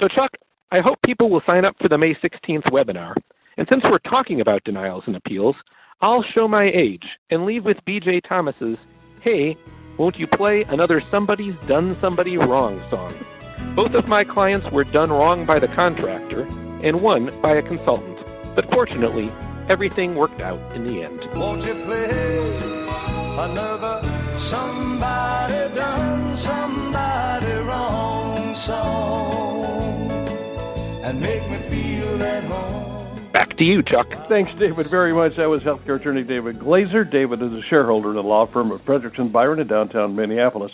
So, 0.00 0.08
Chuck, 0.14 0.30
I 0.72 0.80
hope 0.80 0.98
people 1.02 1.30
will 1.30 1.42
sign 1.46 1.64
up 1.64 1.76
for 1.80 1.88
the 1.88 1.96
May 1.96 2.14
16th 2.14 2.64
webinar. 2.72 3.14
And 3.56 3.68
since 3.70 3.84
we're 3.84 3.98
talking 3.98 4.40
about 4.40 4.64
denials 4.64 5.04
and 5.06 5.14
appeals, 5.14 5.54
I'll 6.00 6.24
show 6.36 6.48
my 6.48 6.64
age 6.74 7.04
and 7.30 7.46
leave 7.46 7.64
with 7.64 7.76
BJ 7.86 8.20
Thomas's 8.28 8.76
Hey, 9.20 9.56
won't 9.96 10.18
you 10.18 10.26
play 10.26 10.64
another 10.68 11.00
Somebody's 11.10 11.54
Done 11.66 11.96
Somebody 12.00 12.36
Wrong 12.36 12.82
song? 12.90 13.12
Both 13.76 13.94
of 13.94 14.08
my 14.08 14.24
clients 14.24 14.70
were 14.72 14.84
done 14.84 15.10
wrong 15.10 15.46
by 15.46 15.58
the 15.58 15.68
contractor 15.68 16.42
and 16.82 17.00
one 17.00 17.40
by 17.40 17.54
a 17.54 17.62
consultant. 17.62 18.18
But 18.56 18.70
fortunately, 18.72 19.32
everything 19.68 20.16
worked 20.16 20.42
out 20.42 20.60
in 20.74 20.84
the 20.84 21.02
end. 21.02 21.28
Won't 21.34 21.64
you 21.64 21.74
play 21.74 22.56
another 23.38 24.02
Somebody 24.36 25.74
Done 25.74 26.32
Somebody 26.32 27.52
Wrong 27.62 28.54
song? 28.54 29.45
And 31.06 31.20
make 31.20 31.48
me 31.48 31.56
feel 31.58 32.20
at 32.20 32.42
home. 32.42 33.30
Back 33.30 33.56
to 33.58 33.64
you, 33.64 33.80
Chuck. 33.84 34.12
Thanks, 34.26 34.50
David, 34.58 34.88
very 34.88 35.12
much. 35.12 35.36
That 35.36 35.48
was 35.48 35.62
healthcare 35.62 36.00
attorney 36.00 36.24
David 36.24 36.58
Glazer. 36.58 37.08
David 37.08 37.40
is 37.42 37.52
a 37.52 37.62
shareholder 37.62 38.08
in 38.08 38.16
the 38.16 38.24
law 38.24 38.44
firm 38.46 38.72
of 38.72 38.84
Fredrikson 38.84 39.30
Byron 39.30 39.60
in 39.60 39.68
downtown 39.68 40.16
Minneapolis. 40.16 40.72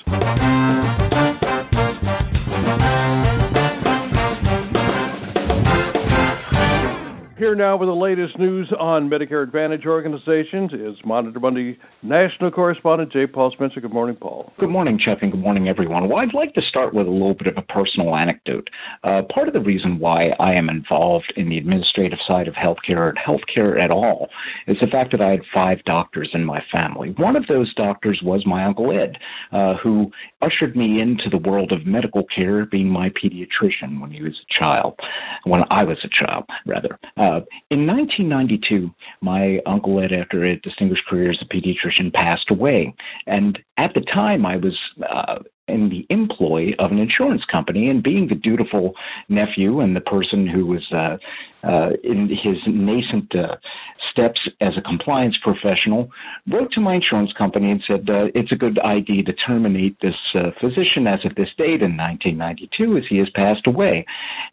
Here 7.43 7.57
now 7.57 7.77
with 7.77 7.89
the 7.89 7.93
latest 7.93 8.39
news 8.39 8.73
on 8.79 9.11
Medicare 9.11 9.43
Advantage 9.43 9.85
organizations 9.85 10.73
is 10.73 10.95
Monitor 11.05 11.41
Monday 11.41 11.77
national 12.01 12.53
correspondent 12.53 13.13
J. 13.13 13.27
Paul 13.27 13.51
Spencer. 13.51 13.81
Good 13.81 13.93
morning, 13.93 14.15
Paul. 14.15 14.53
Good 14.61 14.71
morning, 14.71 14.97
Chuck, 14.97 15.19
and 15.23 15.33
good 15.33 15.41
morning, 15.41 15.67
everyone. 15.67 16.09
Well, 16.09 16.21
I'd 16.21 16.35
like 16.35 16.55
to 16.55 16.63
start 16.63 16.95
with 16.95 17.09
a 17.09 17.11
little 17.11 17.35
bit 17.35 17.49
of 17.49 17.57
a 17.57 17.63
personal 17.63 18.15
anecdote. 18.15 18.71
Uh, 19.03 19.23
part 19.35 19.49
of 19.49 19.55
the 19.55 19.61
reason 19.61 19.99
why 19.99 20.27
I 20.39 20.55
am 20.55 20.69
involved 20.69 21.33
in 21.37 21.49
the 21.49 21.59
administrative 21.59 22.21
side 22.29 22.47
of 22.47 22.55
healthcare 22.55 23.09
and 23.09 23.19
healthcare 23.19 23.83
at 23.83 23.91
all 23.91 24.29
is 24.69 24.77
the 24.81 24.87
fact 24.87 25.11
that 25.11 25.21
I 25.21 25.33
had 25.33 25.41
five 25.53 25.83
doctors 25.85 26.31
in 26.35 26.45
my 26.45 26.63
family. 26.71 27.11
One 27.17 27.35
of 27.35 27.49
those 27.49 27.75
doctors 27.75 28.21
was 28.23 28.47
my 28.47 28.65
Uncle 28.65 28.97
Ed, 28.97 29.19
uh, 29.51 29.75
who 29.83 30.13
ushered 30.43 30.77
me 30.77 31.01
into 31.01 31.29
the 31.29 31.39
world 31.39 31.73
of 31.73 31.87
medical 31.87 32.23
care, 32.23 32.67
being 32.67 32.89
my 32.89 33.11
pediatrician 33.11 34.01
when 34.01 34.13
he 34.13 34.23
was 34.23 34.39
a 34.49 34.61
child, 34.61 34.97
when 35.43 35.65
I 35.73 35.83
was 35.83 35.99
a 36.05 36.25
child, 36.25 36.45
rather. 36.67 37.01
Uh, 37.17 37.32
in 37.71 37.87
1992, 37.87 38.91
my 39.21 39.61
uncle 39.67 40.01
Ed, 40.01 40.13
after 40.13 40.45
a 40.45 40.57
distinguished 40.61 41.07
career 41.07 41.31
as 41.31 41.39
a 41.43 41.55
pediatrician, 41.55 42.13
passed 42.13 42.51
away. 42.51 42.95
And 43.27 43.59
at 43.77 43.95
the 43.95 44.01
time, 44.01 44.47
I 44.47 44.57
was 44.57 44.79
uh, 45.09 45.39
in 45.69 45.89
the 45.89 46.07
employ 46.11 46.73
of 46.79 46.91
an 46.91 46.99
insurance 46.99 47.45
company, 47.51 47.89
and 47.89 48.03
being 48.03 48.29
the 48.29 48.35
dutiful 48.35 48.95
nephew 49.29 49.81
and 49.81 49.95
the 49.95 50.01
person 50.01 50.47
who 50.47 50.67
was 50.67 50.85
uh, 50.93 51.17
uh, 51.65 51.91
in 52.03 52.29
his 52.29 52.57
nascent 52.67 53.33
uh, 53.37 53.55
steps 54.11 54.41
as 54.61 54.73
a 54.77 54.81
compliance 54.81 55.39
professional, 55.39 56.11
wrote 56.49 56.73
to 56.73 56.81
my 56.81 56.95
insurance 56.95 57.33
company 57.35 57.71
and 57.71 57.81
said, 57.89 58.11
uh, 58.11 58.27
It's 58.35 58.51
a 58.51 58.57
good 58.57 58.81
idea 58.81 59.23
to 59.23 59.33
terminate 59.33 59.97
this 60.01 60.17
uh, 60.35 60.51
physician 60.61 61.07
as 61.07 61.25
of 61.25 61.37
this 61.37 61.51
date 61.57 61.83
in 61.83 61.97
1992 61.97 62.97
as 62.97 63.05
he 63.09 63.19
has 63.19 63.31
passed 63.31 63.69
away. 63.69 64.05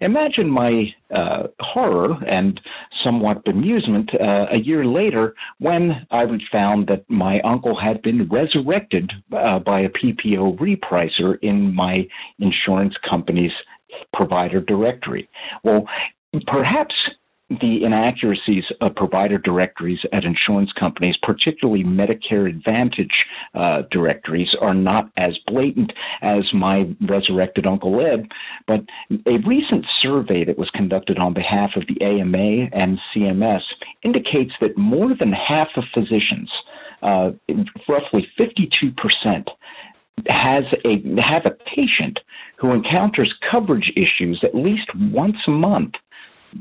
Imagine 0.01 0.51
my 0.51 0.93
uh, 1.11 1.47
horror 1.59 2.15
and 2.27 2.61
somewhat 3.03 3.43
bemusement 3.43 4.13
a 4.21 4.59
year 4.59 4.85
later 4.85 5.33
when 5.57 6.05
I 6.11 6.27
found 6.51 6.87
that 6.87 7.09
my 7.09 7.39
uncle 7.41 7.75
had 7.75 8.03
been 8.03 8.29
resurrected 8.29 9.11
by 9.29 9.81
a 9.81 9.89
PPO 9.89 10.59
repricer 11.00 11.38
in 11.41 11.74
my 11.75 12.08
insurance 12.39 12.96
company's 13.10 13.51
provider 14.13 14.62
directory. 14.62 15.29
Well, 15.63 15.86
perhaps 16.48 16.94
the 17.50 17.84
inaccuracies 17.84 18.63
of 18.79 18.96
provider 18.96 19.39
directories 19.39 20.00
at 20.13 20.24
insurance 20.24 20.72
companies, 20.79 21.15
particularly 21.24 21.84
Medicare 21.84 22.48
Advantage 22.48 23.25
uh, 23.56 23.82
directories, 23.89 24.50
are 24.62 24.75
not 24.75 25.10
as 25.18 25.32
blatant 25.48 25.91
as 26.22 26.44
my 26.53 26.96
resurrected 27.01 27.65
Uncle 27.65 28.00
Ed. 28.01 28.27
But 28.68 28.82
a 29.25 29.38
recent 29.39 29.86
survey 30.00 30.46
that 30.46 30.60
was 30.60 30.70
conducted 30.75 31.18
on 31.18 31.34
behalf 31.34 31.72
of 31.75 31.86
the 31.88 32.00
AMA 32.06 32.70
and 32.72 33.00
CMS 33.15 33.62
indicates 34.03 34.51
that 34.62 34.77
more 34.77 35.15
than 35.20 35.34
half 35.34 35.70
of 35.75 35.86
physicians, 35.91 36.51
uh, 37.01 37.32
roughly 37.88 38.27
52%, 38.39 39.48
has 40.27 40.63
a 40.85 41.03
have 41.21 41.45
a 41.45 41.51
patient 41.75 42.19
who 42.57 42.71
encounters 42.71 43.33
coverage 43.51 43.91
issues 43.95 44.39
at 44.43 44.55
least 44.55 44.89
once 44.95 45.38
a 45.47 45.51
month 45.51 45.93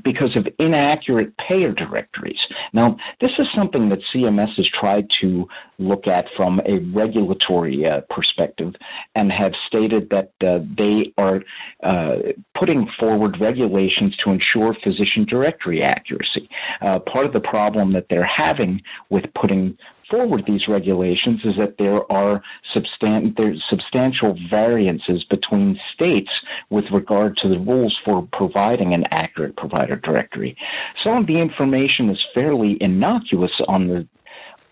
because 0.05 0.37
of 0.37 0.47
inaccurate 0.59 1.33
payer 1.37 1.73
directories. 1.73 2.39
Now, 2.73 2.97
this 3.21 3.31
is 3.39 3.47
something 3.57 3.89
that 3.89 4.01
CMS 4.15 4.55
has 4.57 4.69
tried 4.79 5.07
to 5.23 5.49
look 5.79 6.07
at 6.07 6.27
from 6.37 6.61
a 6.61 6.79
regulatory 6.95 7.87
uh, 7.87 8.03
perspective 8.11 8.75
and 9.15 9.33
have 9.33 9.53
stated 9.67 10.11
that 10.11 10.33
uh, 10.47 10.59
they 10.77 11.13
are 11.17 11.43
uh, 11.83 12.17
putting 12.59 12.89
forward 12.99 13.41
regulations 13.41 14.17
to 14.25 14.31
ensure 14.31 14.75
physician 14.85 15.25
directory 15.29 15.83
accuracy. 15.83 16.49
Uh, 16.81 16.99
part 16.99 17.27
of 17.27 17.33
the 17.33 17.41
problem 17.41 17.93
that 17.93 18.07
they're 18.11 18.31
having 18.37 18.83
with 19.11 19.25
putting 19.41 19.77
forward 20.11 20.45
these 20.47 20.69
regulations 20.69 21.41
is 21.45 21.57
that 21.59 21.77
there 21.79 22.11
are 22.11 22.43
substan- 22.75 23.37
there's 23.37 23.63
substantial 23.69 24.37
variances 24.51 25.25
between 25.25 25.79
states 25.95 26.31
with 26.71 26.85
regard 26.93 27.37
to 27.43 27.49
the 27.49 27.59
rules 27.59 27.97
for 28.05 28.27
providing 28.33 28.95
an 28.95 29.05
accurate 29.11 29.57
provider 29.57 29.97
directory. 29.97 30.57
Some 31.05 31.19
of 31.19 31.27
the 31.27 31.39
information 31.39 32.11
is 32.11 32.19
fairly 32.35 32.77
innocuous 32.81 33.53
on 33.67 33.89
the 33.89 34.07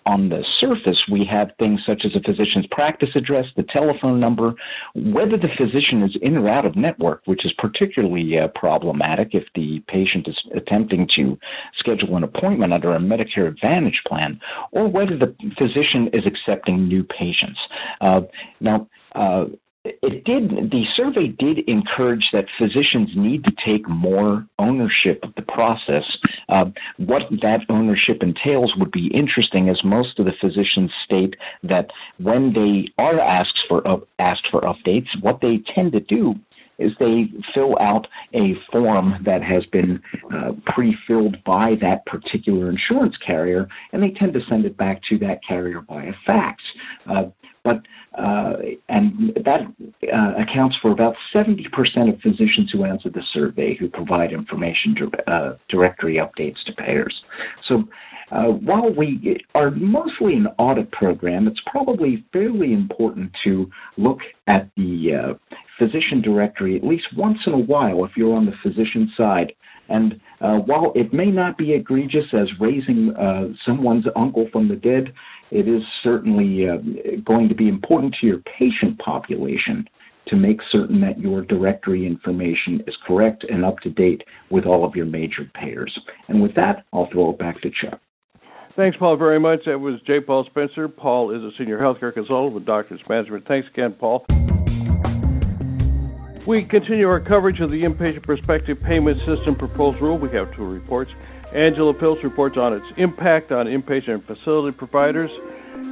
on 0.06 0.28
the 0.28 0.44
surface, 0.60 0.98
we 1.10 1.26
have 1.30 1.50
things 1.58 1.80
such 1.86 2.02
as 2.04 2.12
a 2.14 2.20
physician's 2.20 2.66
practice 2.70 3.08
address, 3.16 3.44
the 3.56 3.64
telephone 3.74 4.20
number, 4.20 4.54
whether 4.94 5.36
the 5.36 5.50
physician 5.58 6.02
is 6.02 6.16
in 6.22 6.36
or 6.36 6.48
out 6.48 6.64
of 6.64 6.76
network, 6.76 7.22
which 7.26 7.44
is 7.44 7.52
particularly 7.58 8.38
uh, 8.38 8.46
problematic 8.54 9.30
if 9.32 9.44
the 9.56 9.82
patient 9.88 10.28
is 10.28 10.38
attempting 10.54 11.08
to 11.16 11.36
schedule 11.78 12.16
an 12.16 12.22
appointment 12.22 12.72
under 12.72 12.94
a 12.94 12.98
Medicare 12.98 13.48
Advantage 13.48 14.00
plan, 14.06 14.40
or 14.70 14.86
whether 14.88 15.18
the 15.18 15.34
physician 15.60 16.08
is 16.12 16.24
accepting 16.24 16.86
new 16.86 17.02
patients. 17.02 17.58
Uh, 18.00 18.22
now, 18.60 18.88
uh, 19.14 19.46
it 20.02 20.24
did 20.24 20.70
the 20.70 20.84
survey 20.94 21.28
did 21.28 21.58
encourage 21.68 22.26
that 22.32 22.46
physicians 22.60 23.10
need 23.16 23.44
to 23.44 23.52
take 23.66 23.88
more 23.88 24.46
ownership 24.58 25.20
of 25.22 25.34
the 25.34 25.42
process 25.42 26.04
uh, 26.48 26.64
what 26.98 27.22
that 27.42 27.60
ownership 27.68 28.22
entails 28.22 28.72
would 28.76 28.90
be 28.90 29.08
interesting 29.08 29.68
as 29.68 29.78
most 29.84 30.18
of 30.18 30.26
the 30.26 30.32
physicians 30.40 30.90
state 31.04 31.34
that 31.62 31.90
when 32.18 32.52
they 32.52 32.88
are 32.98 33.20
asked 33.20 33.58
for 33.68 33.86
uh, 33.86 33.98
asked 34.18 34.46
for 34.50 34.60
updates 34.62 35.08
what 35.20 35.40
they 35.40 35.62
tend 35.74 35.92
to 35.92 36.00
do 36.00 36.34
is 36.78 36.92
they 37.00 37.28
fill 37.54 37.74
out 37.80 38.06
a 38.34 38.54
form 38.72 39.14
that 39.24 39.42
has 39.42 39.64
been 39.66 40.02
uh, 40.32 40.52
pre-filled 40.66 41.42
by 41.44 41.74
that 41.80 42.04
particular 42.06 42.68
insurance 42.70 43.16
carrier, 43.26 43.68
and 43.92 44.02
they 44.02 44.10
tend 44.10 44.34
to 44.34 44.40
send 44.48 44.64
it 44.64 44.76
back 44.76 45.00
to 45.08 45.18
that 45.18 45.40
carrier 45.46 45.80
by 45.80 46.04
a 46.04 46.12
fax. 46.26 46.62
Uh, 47.08 47.24
but 47.66 47.82
uh, 48.16 48.54
and 48.88 49.32
that 49.44 49.62
uh, 50.12 50.32
accounts 50.40 50.76
for 50.80 50.92
about 50.92 51.14
70% 51.34 51.66
of 52.08 52.20
physicians 52.20 52.70
who 52.72 52.84
answer 52.84 53.10
the 53.10 53.22
survey 53.34 53.76
who 53.78 53.88
provide 53.88 54.32
information 54.32 54.96
uh, 55.26 55.54
directory 55.68 56.14
updates 56.14 56.62
to 56.66 56.72
payers. 56.72 57.14
So 57.68 57.84
uh, 58.30 58.44
while 58.68 58.90
we 58.94 59.38
are 59.54 59.70
mostly 59.72 60.34
an 60.34 60.46
audit 60.58 60.90
program, 60.92 61.46
it's 61.46 61.60
probably 61.66 62.24
fairly 62.32 62.72
important 62.72 63.32
to 63.44 63.68
look 63.96 64.20
at 64.46 64.70
the 64.76 65.10
uh, 65.12 65.56
physician 65.78 66.22
directory 66.22 66.76
at 66.76 66.84
least 66.84 67.06
once 67.16 67.38
in 67.46 67.52
a 67.52 67.58
while 67.58 68.04
if 68.04 68.12
you're 68.16 68.34
on 68.34 68.46
the 68.46 68.54
physician 68.62 69.12
side. 69.16 69.52
And 69.88 70.20
uh, 70.40 70.58
while 70.58 70.92
it 70.96 71.12
may 71.12 71.26
not 71.26 71.56
be 71.56 71.72
egregious 71.72 72.24
as 72.32 72.48
raising 72.60 73.14
someone's 73.64 74.06
uncle 74.16 74.48
from 74.50 74.68
the 74.68 74.76
dead, 74.76 75.12
it 75.50 75.68
is 75.68 75.82
certainly 76.02 76.68
uh, 76.68 76.78
going 77.24 77.48
to 77.48 77.54
be 77.54 77.68
important 77.68 78.16
to 78.20 78.26
your 78.26 78.40
patient 78.58 78.98
population 78.98 79.88
to 80.28 80.36
make 80.36 80.58
certain 80.72 81.00
that 81.00 81.20
your 81.20 81.42
directory 81.42 82.04
information 82.04 82.82
is 82.86 82.96
correct 83.06 83.44
and 83.48 83.64
up 83.64 83.78
to 83.78 83.90
date 83.90 84.22
with 84.50 84.66
all 84.66 84.84
of 84.84 84.96
your 84.96 85.06
major 85.06 85.48
payers. 85.54 85.96
And 86.28 86.42
with 86.42 86.54
that, 86.56 86.84
I'll 86.92 87.08
throw 87.12 87.30
it 87.30 87.38
back 87.38 87.60
to 87.62 87.70
Chuck. 87.70 88.00
Thanks, 88.74 88.96
Paul, 88.98 89.16
very 89.16 89.38
much. 89.38 89.60
That 89.66 89.78
was 89.78 90.00
J. 90.06 90.20
Paul 90.20 90.44
Spencer. 90.50 90.88
Paul 90.88 91.30
is 91.34 91.42
a 91.42 91.56
senior 91.56 91.78
healthcare 91.78 92.12
consultant 92.12 92.54
with 92.54 92.66
Doctors 92.66 93.00
Management. 93.08 93.46
Thanks 93.46 93.68
again, 93.72 93.92
Paul. 93.92 94.26
We 96.46 96.62
continue 96.62 97.08
our 97.08 97.18
coverage 97.18 97.58
of 97.58 97.72
the 97.72 97.82
Inpatient 97.82 98.22
Prospective 98.22 98.80
Payment 98.80 99.18
System 99.18 99.56
proposed 99.56 100.00
rule. 100.00 100.16
We 100.16 100.30
have 100.30 100.54
two 100.54 100.64
reports. 100.64 101.12
Angela 101.52 101.92
Phillips 101.92 102.22
reports 102.22 102.56
on 102.56 102.72
its 102.72 102.86
impact 102.98 103.50
on 103.50 103.66
inpatient 103.66 104.24
facility 104.26 104.70
providers. 104.70 105.28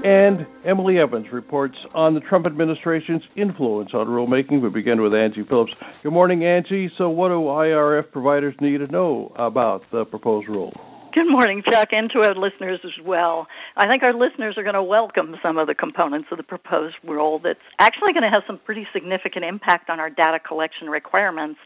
And 0.05 0.47
Emily 0.65 1.01
Evans 1.01 1.33
reports 1.33 1.77
on 1.93 2.15
the 2.15 2.21
Trump 2.21 2.47
administration's 2.47 3.23
influence 3.35 3.95
on 3.95 4.07
rulemaking. 4.07 4.61
We 4.61 4.69
begin 4.69 5.03
with 5.03 5.13
Angie 5.13 5.43
Phillips. 5.43 5.73
Good 6.05 6.13
morning, 6.13 6.45
Angie. 6.45 6.89
So, 6.97 7.09
what 7.09 7.31
do 7.31 7.41
IRF 7.41 8.13
providers 8.13 8.55
need 8.61 8.79
to 8.79 8.87
know 8.87 9.33
about 9.35 9.83
the 9.91 10.05
proposed 10.05 10.47
rule? 10.47 10.73
Good 11.15 11.31
morning, 11.31 11.63
Chuck, 11.71 11.91
and 11.93 12.11
to 12.11 12.27
our 12.27 12.35
listeners 12.35 12.81
as 12.83 13.05
well. 13.05 13.47
I 13.77 13.87
think 13.87 14.03
our 14.03 14.13
listeners 14.13 14.59
are 14.59 14.65
going 14.65 14.75
to 14.75 14.83
welcome 14.83 15.37
some 15.41 15.59
of 15.59 15.69
the 15.69 15.75
components 15.75 16.27
of 16.33 16.39
the 16.39 16.43
proposed 16.43 16.97
rule 17.05 17.39
that's 17.39 17.61
actually 17.79 18.15
going 18.15 18.25
to 18.25 18.31
have 18.31 18.43
some 18.49 18.59
pretty 18.59 18.85
significant 18.93 19.45
impact 19.45 19.91
on 19.91 20.01
our 20.01 20.11
data 20.11 20.41
collection 20.41 20.91
requirements 20.91 21.61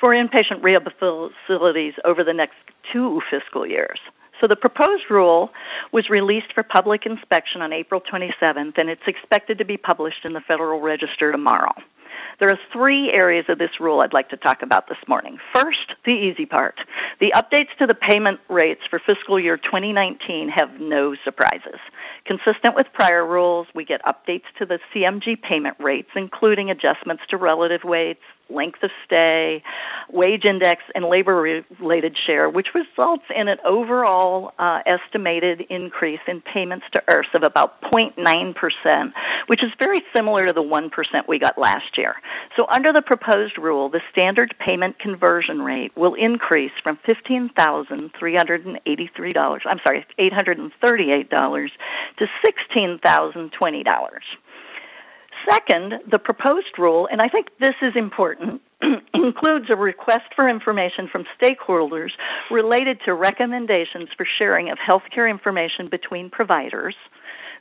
for 0.00 0.10
inpatient 0.10 0.64
rehab 0.64 0.88
facilities 0.98 1.94
over 2.04 2.24
the 2.24 2.32
next 2.32 2.56
two 2.92 3.20
fiscal 3.30 3.64
years. 3.64 4.00
So 4.40 4.48
the 4.48 4.56
proposed 4.56 5.04
rule 5.08 5.50
was 5.92 6.10
released 6.10 6.52
for 6.52 6.64
public 6.64 7.06
inspection 7.06 7.62
on 7.62 7.72
April 7.72 8.00
27th, 8.00 8.76
and 8.76 8.90
it's 8.90 9.06
expected 9.06 9.58
to 9.58 9.64
be 9.64 9.76
published 9.76 10.24
in 10.24 10.32
the 10.32 10.40
Federal 10.40 10.80
Register 10.80 11.30
tomorrow. 11.30 11.74
There 12.38 12.48
are 12.48 12.58
three 12.72 13.10
areas 13.10 13.46
of 13.48 13.58
this 13.58 13.80
rule 13.80 14.00
I'd 14.00 14.12
like 14.12 14.28
to 14.30 14.36
talk 14.36 14.62
about 14.62 14.88
this 14.88 14.98
morning. 15.08 15.38
First, 15.54 15.94
the 16.04 16.12
easy 16.12 16.46
part. 16.46 16.76
The 17.20 17.32
updates 17.34 17.76
to 17.78 17.86
the 17.86 17.94
payment 17.94 18.40
rates 18.48 18.82
for 18.88 19.00
fiscal 19.04 19.38
year 19.38 19.56
2019 19.56 20.48
have 20.48 20.80
no 20.80 21.14
surprises. 21.24 21.80
Consistent 22.24 22.74
with 22.74 22.86
prior 22.92 23.26
rules, 23.26 23.66
we 23.74 23.84
get 23.84 24.00
updates 24.04 24.44
to 24.58 24.66
the 24.66 24.78
CMG 24.94 25.40
payment 25.42 25.76
rates, 25.80 26.10
including 26.14 26.70
adjustments 26.70 27.22
to 27.30 27.36
relative 27.36 27.80
weights, 27.84 28.22
length 28.50 28.82
of 28.82 28.90
stay, 29.04 29.62
wage 30.12 30.44
index, 30.44 30.82
and 30.94 31.04
labor 31.04 31.62
related 31.80 32.16
share, 32.26 32.48
which 32.48 32.68
results 32.74 33.24
in 33.34 33.48
an 33.48 33.58
overall 33.64 34.52
uh, 34.58 34.80
estimated 34.86 35.62
increase 35.70 36.20
in 36.26 36.40
payments 36.40 36.86
to 36.92 37.02
IRFs 37.08 37.34
of 37.34 37.42
about 37.42 37.82
0.9%, 37.82 39.12
which 39.46 39.62
is 39.62 39.70
very 39.78 40.02
similar 40.14 40.46
to 40.46 40.52
the 40.52 40.62
1% 40.62 40.90
we 41.28 41.38
got 41.38 41.58
last 41.58 41.96
year. 41.96 42.16
So, 42.56 42.66
under 42.68 42.92
the 42.92 43.02
proposed 43.02 43.58
rule, 43.58 43.88
the 43.88 44.00
standard 44.10 44.54
payment 44.58 44.98
conversion 44.98 45.62
rate 45.62 45.96
will 45.96 46.14
increase 46.14 46.72
from 46.82 46.98
$15,383, 47.06 49.60
I'm 49.66 49.80
sorry, 49.84 50.04
$838 50.18 51.70
to 52.18 52.26
$16,020. 52.76 54.20
Second, 55.50 55.94
the 56.08 56.18
proposed 56.18 56.78
rule, 56.78 57.08
and 57.10 57.20
I 57.20 57.28
think 57.28 57.48
this 57.58 57.74
is 57.82 57.94
important, 57.96 58.60
includes 59.14 59.66
a 59.68 59.74
request 59.74 60.32
for 60.36 60.48
information 60.48 61.08
from 61.10 61.24
stakeholders 61.42 62.10
related 62.52 63.00
to 63.04 63.14
recommendations 63.14 64.08
for 64.16 64.24
sharing 64.38 64.70
of 64.70 64.78
healthcare 64.78 65.28
information 65.28 65.88
between 65.90 66.30
providers, 66.30 66.94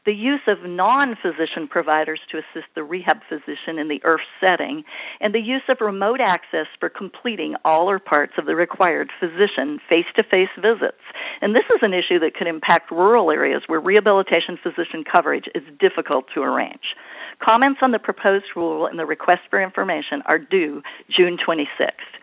the 0.06 0.14
use 0.14 0.42
of 0.48 0.64
non 0.64 1.16
physician 1.22 1.68
providers 1.68 2.20
to 2.32 2.38
assist 2.38 2.68
the 2.76 2.84
rehab 2.84 3.18
physician 3.28 3.80
in 3.80 3.88
the 3.90 4.00
IRF 4.06 4.20
setting, 4.40 4.84
and 5.20 5.34
the 5.34 5.42
use 5.42 5.64
of 5.68 5.78
remote 5.82 6.22
access 6.22 6.68
for 6.80 6.90
completing 6.90 7.56
all 7.66 7.90
or 7.90 8.00
parts 8.00 8.34
of 8.38 8.46
the 8.46 8.56
required 8.56 9.10
physician 9.20 9.80
face 9.90 10.06
to 10.16 10.24
face 10.24 10.50
visits. 10.62 11.02
And 11.42 11.56
this 11.56 11.66
is 11.74 11.80
an 11.82 11.94
issue 11.94 12.20
that 12.20 12.36
could 12.36 12.48
impact 12.48 12.92
rural 12.92 13.32
areas 13.32 13.64
where 13.68 13.80
rehabilitation 13.80 14.58
physician 14.62 15.04
coverage 15.04 15.50
is 15.54 15.64
difficult 15.80 16.26
to 16.34 16.42
arrange. 16.42 16.96
Comments 17.44 17.80
on 17.82 17.92
the 17.92 18.00
proposed 18.00 18.46
rule 18.56 18.86
and 18.86 19.00
the 19.00 19.06
request 19.06 19.42
for 19.50 19.62
information 19.62 20.22
are 20.26 20.38
due 20.38 20.82
June 21.10 21.38
26th. 21.38 22.19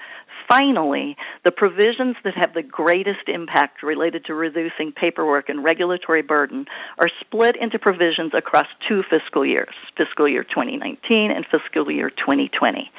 Finally, 0.48 1.16
the 1.44 1.50
provisions 1.50 2.16
that 2.22 2.34
have 2.34 2.54
the 2.54 2.62
greatest 2.62 3.28
impact 3.28 3.82
related 3.82 4.24
to 4.24 4.34
reducing 4.34 4.92
paperwork 4.92 5.48
and 5.48 5.64
regulatory 5.64 6.22
burden 6.22 6.66
are 6.98 7.10
split 7.20 7.56
into 7.60 7.78
provisions 7.78 8.32
across 8.32 8.66
two 8.88 9.02
fiscal 9.10 9.44
years, 9.44 9.74
fiscal 9.96 10.28
year 10.28 10.44
2019 10.44 11.30
and 11.30 11.44
fiscal 11.50 11.90
year 11.90 12.10
2020. 12.10 12.90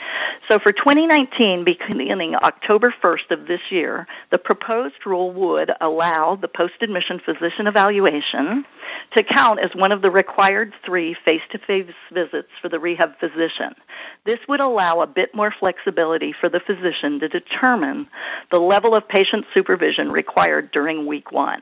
So 0.49 0.59
for 0.59 0.71
2019, 0.71 1.63
beginning 1.63 2.35
October 2.35 2.93
1st 3.01 3.31
of 3.31 3.47
this 3.47 3.61
year, 3.71 4.07
the 4.31 4.37
proposed 4.37 5.05
rule 5.05 5.31
would 5.33 5.71
allow 5.79 6.37
the 6.39 6.47
post-admission 6.47 7.21
physician 7.25 7.67
evaluation 7.67 8.65
to 9.15 9.23
count 9.23 9.59
as 9.59 9.71
one 9.75 9.91
of 9.91 10.01
the 10.01 10.09
required 10.09 10.73
three 10.85 11.15
face-to-face 11.23 11.93
visits 12.13 12.49
for 12.61 12.69
the 12.69 12.79
rehab 12.79 13.11
physician. 13.19 13.73
This 14.25 14.39
would 14.49 14.59
allow 14.59 15.01
a 15.01 15.07
bit 15.07 15.33
more 15.33 15.53
flexibility 15.59 16.33
for 16.39 16.49
the 16.49 16.59
physician 16.59 17.19
to 17.19 17.29
determine 17.39 18.07
the 18.51 18.59
level 18.59 18.95
of 18.95 19.07
patient 19.07 19.45
supervision 19.53 20.11
required 20.11 20.71
during 20.71 21.05
week 21.05 21.31
one. 21.31 21.61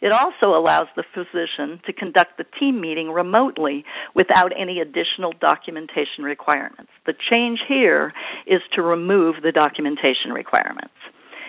It 0.00 0.10
also 0.10 0.58
allows 0.58 0.88
the 0.96 1.04
physician 1.14 1.80
to 1.86 1.92
conduct 1.92 2.36
the 2.36 2.44
team 2.58 2.80
meeting 2.80 3.08
remotely 3.10 3.84
without 4.16 4.52
any 4.58 4.80
additional 4.80 5.32
documentation 5.40 6.24
requirements. 6.24 6.90
The 7.06 7.14
change 7.30 7.60
here 7.68 8.12
is 8.44 8.60
to 8.74 8.82
remove 8.82 9.36
the 9.42 9.52
documentation 9.52 10.32
requirements. 10.32 10.94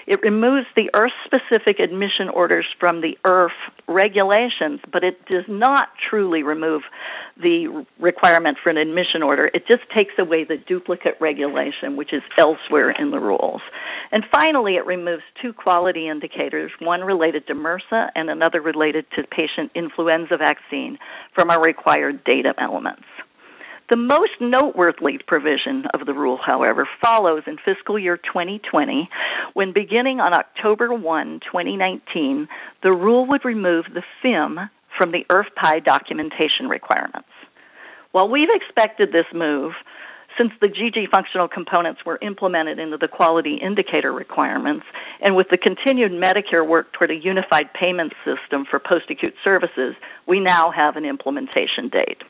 It 0.06 0.22
removes 0.22 0.68
the 0.76 0.90
IRF 0.94 1.12
specific 1.26 1.80
admission 1.80 2.30
orders 2.30 2.66
from 2.80 3.02
the 3.02 3.18
IRF 3.26 3.52
regulations, 3.88 4.82
but 4.92 5.04
it 5.04 5.26
does 5.26 5.46
not 5.48 5.90
truly 6.10 6.44
remove 6.44 6.82
the 7.42 7.86
requirement 8.00 8.58
for 8.62 8.70
an 8.70 8.78
admission 8.78 9.24
order. 9.24 9.50
It 9.54 9.66
just 9.68 9.84
takes 9.96 10.14
away 10.18 10.44
the 10.44 10.58
duplicate 10.58 11.16
regulation, 11.20 11.96
which 11.96 12.14
is 12.14 12.22
elsewhere 12.38 12.92
in 12.92 13.12
the 13.12 13.20
rules. 13.20 13.62
And 14.12 14.24
finally, 14.32 14.76
it 14.76 14.86
removes 14.86 15.24
two 15.42 15.54
quality 15.54 16.08
indicators, 16.08 16.72
one 16.80 17.02
related 17.02 17.48
to 17.48 17.56
MRSA 17.56 18.10
and 18.16 18.30
another 18.30 18.62
related 18.62 19.06
to 19.16 19.24
patient 19.24 19.72
influenza 19.74 20.38
vaccine, 20.38 20.98
from 21.34 21.50
our 21.50 21.62
required 21.62 22.24
data 22.24 22.54
elements. 22.60 23.04
The 23.90 23.98
most 23.98 24.32
noteworthy 24.40 25.20
provision 25.28 25.86
of 25.94 26.06
the 26.06 26.14
rule, 26.14 26.40
however, 26.44 26.88
follows 27.02 27.44
in 27.48 27.58
fiscal 27.58 28.00
year 28.00 28.16
2020 28.18 29.10
when 29.54 29.74
beginning 29.74 30.22
on 30.22 30.34
October 30.34 30.94
1, 30.94 31.42
2019, 31.42 32.48
the 32.82 32.94
rule 32.94 33.28
would 33.28 33.44
remove 33.44 33.86
the 33.94 34.04
FIM 34.24 34.70
from 34.98 35.12
the 35.12 35.26
IRF-PAI 35.30 35.80
documentation 35.80 36.70
requirements. 36.70 37.28
While 38.14 38.30
we've 38.30 38.50
expected 38.54 39.12
this 39.12 39.26
move, 39.34 39.74
since 40.38 40.52
the 40.62 40.68
GG 40.68 41.10
functional 41.10 41.48
components 41.48 42.02
were 42.06 42.20
implemented 42.22 42.80
into 42.80 42.98
the 42.98 43.08
quality 43.08 43.56
indicator 43.56 44.14
requirements, 44.14 44.86
and 45.22 45.36
with 45.36 45.48
the 45.50 45.58
continued 45.58 46.12
Medicare 46.12 46.68
work 46.68 46.94
toward 46.94 47.12
a 47.12 47.16
unified 47.16 47.74
payment 47.74 48.14
system 48.24 48.66
for 48.70 48.80
post 48.80 49.10
acute 49.10 49.36
services, 49.44 49.96
we 50.28 50.40
now 50.40 50.72
have 50.72 50.96
an 50.96 51.06
implementation 51.06 51.90
date. 51.90 52.22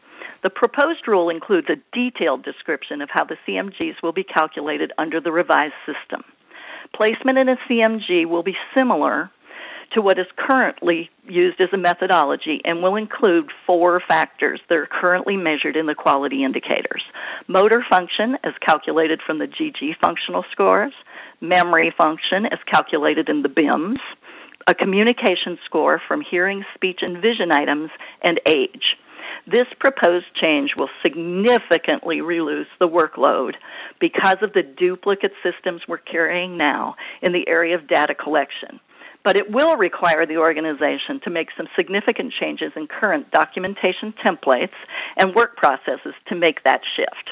The 0.43 0.49
proposed 0.49 1.07
rule 1.07 1.29
includes 1.29 1.67
a 1.69 1.81
detailed 1.93 2.43
description 2.43 3.01
of 3.01 3.09
how 3.11 3.23
the 3.23 3.37
CMGs 3.47 4.03
will 4.03 4.11
be 4.11 4.25
calculated 4.25 4.91
under 4.97 5.21
the 5.21 5.31
revised 5.31 5.73
system. 5.85 6.23
Placement 6.93 7.37
in 7.37 7.49
a 7.49 7.55
CMG 7.69 8.27
will 8.27 8.43
be 8.43 8.55
similar 8.75 9.31
to 9.93 10.01
what 10.01 10.19
is 10.19 10.25
currently 10.35 11.09
used 11.27 11.61
as 11.61 11.69
a 11.71 11.77
methodology 11.77 12.59
and 12.65 12.81
will 12.81 12.95
include 12.95 13.49
four 13.65 14.01
factors 14.05 14.59
that 14.67 14.77
are 14.77 14.87
currently 14.87 15.37
measured 15.37 15.75
in 15.75 15.85
the 15.85 15.95
quality 15.95 16.43
indicators 16.43 17.03
motor 17.47 17.83
function, 17.89 18.37
as 18.43 18.53
calculated 18.61 19.21
from 19.25 19.39
the 19.39 19.47
GG 19.47 19.97
functional 19.99 20.43
scores, 20.51 20.93
memory 21.41 21.93
function, 21.97 22.45
as 22.45 22.59
calculated 22.69 23.29
in 23.29 23.43
the 23.43 23.49
BIMS, 23.49 23.99
a 24.67 24.73
communication 24.73 25.57
score 25.65 26.01
from 26.07 26.21
hearing, 26.21 26.63
speech, 26.73 26.99
and 27.01 27.21
vision 27.21 27.51
items, 27.51 27.89
and 28.21 28.39
age. 28.45 28.95
This 29.45 29.67
proposed 29.79 30.33
change 30.39 30.71
will 30.77 30.89
significantly 31.01 32.21
reduce 32.21 32.67
the 32.79 32.87
workload 32.87 33.55
because 33.99 34.37
of 34.41 34.53
the 34.53 34.63
duplicate 34.63 35.33
systems 35.43 35.81
we're 35.87 35.97
carrying 35.97 36.57
now 36.57 36.95
in 37.21 37.33
the 37.33 37.47
area 37.47 37.75
of 37.75 37.87
data 37.87 38.15
collection. 38.15 38.79
But 39.23 39.35
it 39.35 39.51
will 39.51 39.75
require 39.75 40.25
the 40.25 40.37
organization 40.37 41.19
to 41.23 41.29
make 41.29 41.49
some 41.55 41.67
significant 41.75 42.33
changes 42.39 42.71
in 42.75 42.87
current 42.87 43.31
documentation 43.31 44.13
templates 44.23 44.75
and 45.17 45.35
work 45.35 45.57
processes 45.57 46.13
to 46.27 46.35
make 46.35 46.63
that 46.63 46.81
shift. 46.95 47.31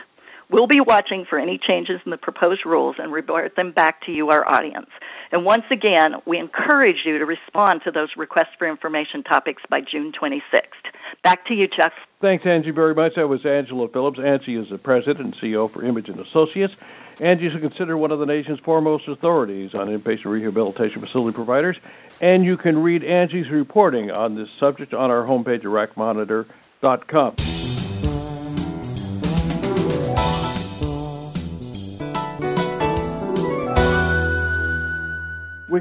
We'll 0.52 0.68
be 0.68 0.82
watching 0.82 1.26
for 1.30 1.40
any 1.40 1.58
changes 1.58 2.02
in 2.06 2.12
the 2.12 2.18
proposed 2.18 2.66
rules 2.66 2.98
and 3.00 3.14
report 3.14 3.56
them 3.56 3.72
back 3.72 4.06
to 4.06 4.12
you, 4.12 4.30
our 4.30 4.46
audience. 4.46 4.90
And 5.32 5.46
once 5.46 5.64
again, 5.72 6.16
we 6.28 6.40
encourage 6.40 6.98
you 7.06 7.18
to 7.20 7.26
respond 7.26 7.82
to 7.86 7.92
those 7.92 8.10
requests 8.18 8.54
for 8.60 8.70
information 8.70 9.24
topics 9.24 9.64
by 9.70 9.80
June 9.80 10.12
26th. 10.12 10.92
Back 11.24 11.46
to 11.48 11.54
you, 11.54 11.68
Chuck. 11.68 11.94
Thanks, 12.20 12.46
Angie, 12.46 12.72
very 12.72 12.94
much. 12.94 13.14
That 13.16 13.30
was 13.30 13.46
Angela 13.46 13.88
Phillips. 13.88 14.20
Angie 14.20 14.58
is 14.58 14.68
the 14.70 14.78
president 14.78 15.20
and 15.20 15.36
CEO 15.42 15.72
for 15.72 15.86
Images 15.86 16.16
Associates. 16.30 16.74
Angie 17.22 17.48
is 17.48 17.54
considered 17.62 17.98
one 17.98 18.12
of 18.12 18.20
the 18.20 18.26
nation's 18.26 18.60
foremost 18.66 19.08
authorities 19.08 19.72
on 19.74 19.88
inpatient 19.88 20.26
rehabilitation 20.26 21.00
facility 21.00 21.34
providers, 21.34 21.78
and 22.20 22.44
you 22.44 22.58
can 22.58 22.78
read 22.78 23.06
Angie's 23.06 23.50
reporting 23.50 24.12
on 24.12 24.36
this 24.36 24.50
subject 24.60 24.94
on 24.94 25.12
our 25.12 25.24
homepage 25.24 25.60
at 25.60 25.96
racmonitor.com. 25.96 27.70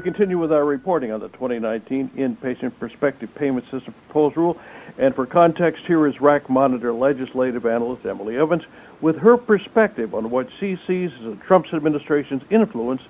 We 0.01 0.05
continue 0.05 0.39
with 0.39 0.51
our 0.51 0.65
reporting 0.65 1.11
on 1.11 1.19
the 1.19 1.27
2019 1.27 2.09
Inpatient 2.17 2.79
Prospective 2.79 3.29
Payment 3.35 3.63
System 3.65 3.93
Proposed 4.07 4.35
Rule. 4.35 4.57
And 4.97 5.13
for 5.13 5.27
context, 5.27 5.83
here 5.85 6.07
is 6.07 6.15
RAC 6.19 6.49
Monitor 6.49 6.91
legislative 6.91 7.67
analyst 7.67 8.03
Emily 8.07 8.35
Evans 8.35 8.63
with 8.99 9.15
her 9.17 9.37
perspective 9.37 10.15
on 10.15 10.31
what 10.31 10.47
she 10.59 10.75
sees 10.87 11.11
as 11.19 11.35
the 11.35 11.39
Trump 11.47 11.67
administration's 11.71 12.41
influence 12.49 13.01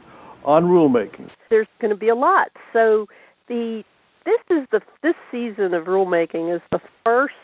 on 0.43 0.65
rulemaking. 0.65 1.29
There's 1.49 1.67
going 1.79 1.91
to 1.91 1.97
be 1.97 2.09
a 2.09 2.15
lot. 2.15 2.49
So 2.73 3.05
the 3.47 3.83
this 4.25 4.41
is 4.49 4.67
the 4.73 4.81
this 5.01 5.15
season 5.31 5.73
of 5.73 5.85
rulemaking 5.85 6.53
is 6.53 6.61
the 6.73 6.81
first 7.05 7.35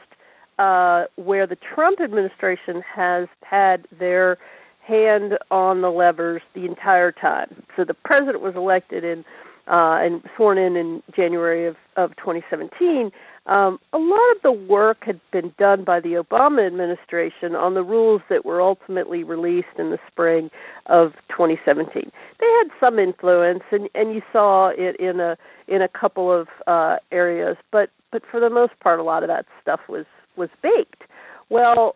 uh, 0.59 1.05
where 1.15 1.47
the 1.47 1.57
Trump 1.73 2.01
administration 2.01 2.83
has 2.93 3.29
had 3.43 3.87
their 3.97 4.39
hand 4.87 5.37
on 5.51 5.81
the 5.81 5.91
levers 5.91 6.41
the 6.53 6.65
entire 6.65 7.11
time. 7.11 7.63
So 7.75 7.83
the 7.83 7.93
president 7.93 8.41
was 8.41 8.55
elected 8.55 9.03
in 9.03 9.25
uh, 9.67 9.99
and 9.99 10.23
sworn 10.35 10.57
in 10.57 10.77
in 10.77 11.03
January 11.13 11.67
of, 11.67 11.75
of 11.97 12.15
2017. 12.15 13.11
Um, 13.47 13.79
a 13.93 13.97
lot 13.97 14.35
of 14.35 14.41
the 14.43 14.51
work 14.51 15.03
had 15.05 15.19
been 15.31 15.53
done 15.57 15.83
by 15.83 15.99
the 15.99 16.13
Obama 16.13 16.65
administration 16.65 17.55
on 17.55 17.73
the 17.73 17.83
rules 17.83 18.21
that 18.29 18.45
were 18.45 18.61
ultimately 18.61 19.23
released 19.23 19.77
in 19.77 19.89
the 19.89 19.99
spring 20.07 20.49
of 20.87 21.13
2017. 21.29 22.11
They 22.39 22.45
had 22.45 22.67
some 22.85 22.99
influence, 22.99 23.63
and, 23.71 23.89
and 23.95 24.13
you 24.13 24.21
saw 24.33 24.69
it 24.69 24.97
in 24.99 25.19
a 25.19 25.37
in 25.67 25.81
a 25.81 25.87
couple 25.87 26.31
of 26.31 26.47
uh, 26.65 26.97
areas, 27.11 27.57
but 27.71 27.89
but 28.11 28.23
for 28.29 28.39
the 28.39 28.49
most 28.49 28.79
part, 28.79 28.99
a 28.99 29.03
lot 29.03 29.23
of 29.23 29.27
that 29.27 29.45
stuff 29.61 29.81
was 29.89 30.05
was 30.35 30.49
baked. 30.61 31.03
Well, 31.49 31.95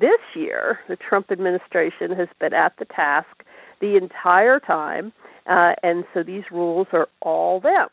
this 0.00 0.20
year, 0.34 0.80
the 0.88 0.96
Trump 0.96 1.30
administration 1.30 2.12
has 2.16 2.28
been 2.38 2.54
at 2.54 2.76
the 2.78 2.84
task 2.84 3.44
the 3.80 3.96
entire 3.96 4.60
time, 4.60 5.12
uh, 5.46 5.74
and 5.82 6.04
so 6.12 6.22
these 6.22 6.44
rules 6.50 6.86
are 6.92 7.08
all 7.20 7.60
them. 7.60 7.88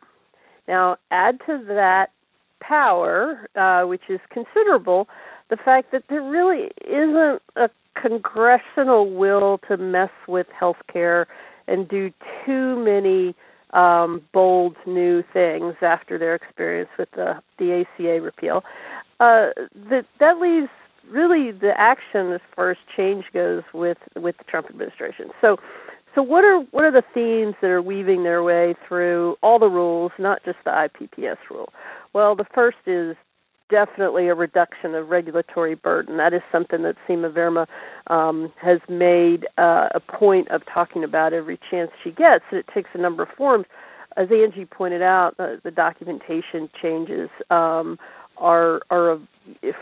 Now, 0.67 0.97
add 1.11 1.39
to 1.45 1.63
that 1.67 2.11
power, 2.59 3.47
uh, 3.55 3.83
which 3.83 4.09
is 4.09 4.19
considerable, 4.29 5.07
the 5.49 5.57
fact 5.57 5.91
that 5.91 6.03
there 6.09 6.21
really 6.21 6.71
isn't 6.85 7.41
a 7.55 7.69
congressional 7.95 9.09
will 9.09 9.59
to 9.67 9.77
mess 9.77 10.11
with 10.27 10.47
health 10.57 10.77
care 10.91 11.27
and 11.67 11.87
do 11.87 12.11
too 12.45 12.83
many 12.83 13.35
um, 13.71 14.21
bold 14.33 14.75
new 14.85 15.23
things 15.33 15.75
after 15.81 16.17
their 16.17 16.35
experience 16.35 16.89
with 16.97 17.09
the, 17.11 17.41
the 17.59 17.85
ACA 17.85 18.21
repeal. 18.21 18.63
Uh, 19.19 19.49
that 19.89 20.05
that 20.19 20.39
leaves 20.39 20.69
really 21.09 21.51
the 21.51 21.73
action 21.77 22.31
as 22.31 22.41
far 22.55 22.71
as 22.71 22.77
change 22.95 23.25
goes 23.33 23.63
with 23.73 23.97
with 24.15 24.37
the 24.37 24.43
Trump 24.43 24.69
administration. 24.69 25.29
So 25.41 25.57
so 26.15 26.23
what 26.23 26.43
are 26.43 26.61
what 26.71 26.83
are 26.83 26.91
the 26.91 27.03
themes 27.13 27.55
that 27.61 27.69
are 27.69 27.81
weaving 27.81 28.23
their 28.23 28.41
way 28.41 28.75
through 28.87 29.37
all 29.43 29.59
the 29.59 29.69
rules, 29.69 30.11
not 30.17 30.43
just 30.43 30.57
the 30.65 30.71
IPPS 30.71 31.37
rule? 31.49 31.71
Well, 32.13 32.35
the 32.35 32.45
first 32.55 32.77
is 32.87 33.15
definitely 33.69 34.27
a 34.27 34.33
reduction 34.33 34.95
of 34.95 35.09
regulatory 35.09 35.75
burden. 35.75 36.17
That 36.17 36.33
is 36.33 36.41
something 36.51 36.83
that 36.83 36.95
Seema 37.07 37.31
Verma 37.31 37.67
um, 38.11 38.51
has 38.61 38.79
made 38.89 39.45
uh, 39.57 39.89
a 39.93 39.99
point 39.99 40.49
of 40.49 40.61
talking 40.65 41.03
about 41.03 41.33
every 41.33 41.59
chance 41.69 41.91
she 42.03 42.11
gets. 42.11 42.45
And 42.49 42.59
it 42.59 42.65
takes 42.73 42.89
a 42.93 42.97
number 42.97 43.23
of 43.23 43.29
forms. 43.37 43.65
As 44.15 44.29
Angie 44.31 44.65
pointed 44.65 45.03
out, 45.03 45.35
uh, 45.37 45.57
the 45.63 45.71
documentation 45.71 46.69
changes 46.81 47.29
um, 47.51 47.99
are 48.37 48.81
are 48.89 49.13
a 49.13 49.19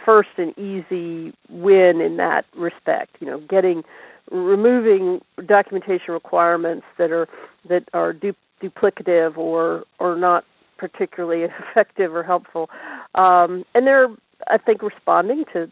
first 0.05 0.29
an 0.37 0.53
easy 0.59 1.33
win 1.49 2.01
in 2.01 2.17
that 2.17 2.45
respect. 2.55 3.17
You 3.19 3.27
know, 3.27 3.39
getting 3.39 3.83
removing 4.31 5.21
documentation 5.45 6.13
requirements 6.13 6.85
that 6.97 7.11
are 7.11 7.27
that 7.67 7.83
are 7.93 8.13
du- 8.13 8.35
duplicative 8.61 9.37
or 9.37 9.83
or 9.99 10.15
not 10.15 10.45
particularly 10.77 11.43
effective 11.71 12.13
or 12.13 12.23
helpful. 12.23 12.69
Um, 13.15 13.65
and 13.73 13.87
they're, 13.87 14.09
I 14.47 14.57
think, 14.57 14.81
responding 14.81 15.45
to 15.53 15.71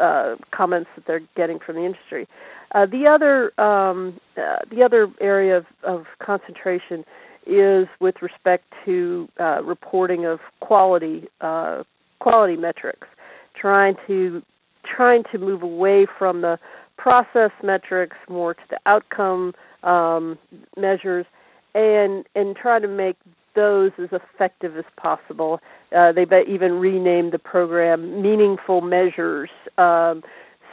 uh, 0.00 0.36
comments 0.50 0.90
that 0.94 1.06
they're 1.06 1.22
getting 1.36 1.58
from 1.58 1.76
the 1.76 1.84
industry. 1.84 2.28
Uh, 2.74 2.86
the 2.86 3.08
other 3.08 3.58
um, 3.60 4.20
uh, 4.36 4.58
the 4.70 4.82
other 4.82 5.08
area 5.20 5.56
of, 5.56 5.66
of, 5.82 6.06
concentration 6.22 7.04
is 7.46 7.88
with 7.98 8.20
respect 8.20 8.64
to 8.84 9.26
uh, 9.40 9.62
reporting 9.64 10.26
of 10.26 10.38
quality 10.60 11.26
uh, 11.40 11.82
quality 12.20 12.56
metrics, 12.56 13.06
trying 13.54 13.96
to 14.06 14.42
trying 14.84 15.22
to 15.30 15.38
move 15.38 15.62
away 15.62 16.06
from 16.18 16.40
the 16.40 16.58
process 16.96 17.50
metrics 17.62 18.16
more 18.28 18.54
to 18.54 18.62
the 18.70 18.78
outcome 18.86 19.54
um, 19.82 20.38
measures, 20.76 21.26
and 21.74 22.24
and 22.34 22.56
try 22.56 22.78
to 22.78 22.88
make 22.88 23.16
those 23.54 23.90
as 23.98 24.08
effective 24.12 24.76
as 24.76 24.84
possible. 24.96 25.60
Uh, 25.96 26.12
they've 26.12 26.32
even 26.48 26.72
renamed 26.74 27.32
the 27.32 27.38
program 27.38 28.22
Meaningful 28.22 28.80
Measures. 28.80 29.50
Um, 29.76 30.22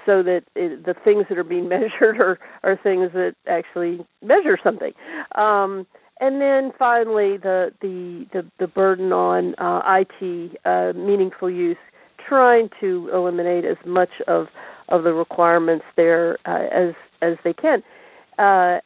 so 0.05 0.21
that 0.21 0.43
it, 0.55 0.85
the 0.85 0.93
things 0.93 1.25
that 1.29 1.37
are 1.37 1.43
being 1.43 1.67
measured 1.69 2.19
are, 2.19 2.39
are 2.63 2.77
things 2.77 3.11
that 3.13 3.35
actually 3.47 4.05
measure 4.21 4.57
something. 4.63 4.93
Um, 5.35 5.87
and 6.19 6.41
then 6.41 6.71
finally 6.77 7.37
the 7.37 7.71
the 7.81 8.25
the, 8.33 8.45
the 8.59 8.67
burden 8.67 9.11
on 9.11 9.55
uh, 9.55 9.81
IT 9.85 10.57
uh, 10.65 10.93
meaningful 10.97 11.49
use, 11.49 11.77
trying 12.27 12.69
to 12.79 13.09
eliminate 13.13 13.65
as 13.65 13.77
much 13.85 14.21
of 14.27 14.47
of 14.89 15.03
the 15.03 15.13
requirements 15.13 15.85
there 15.95 16.37
uh, 16.45 16.67
as 16.71 16.93
as 17.21 17.37
they 17.43 17.53
can. 17.53 17.83
Uh, 18.37 18.79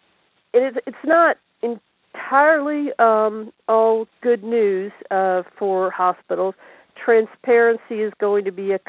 it 0.54 0.82
it's 0.86 0.98
not 1.06 1.38
entirely 1.62 2.92
um, 3.00 3.52
all 3.68 4.08
good 4.22 4.44
news 4.44 4.92
uh, 5.12 5.44
for 5.58 5.92
hospitals. 5.92 6.56
Transparency 7.04 8.02
is 8.02 8.12
going 8.20 8.46
to 8.46 8.52
be 8.52 8.72
a 8.72 8.80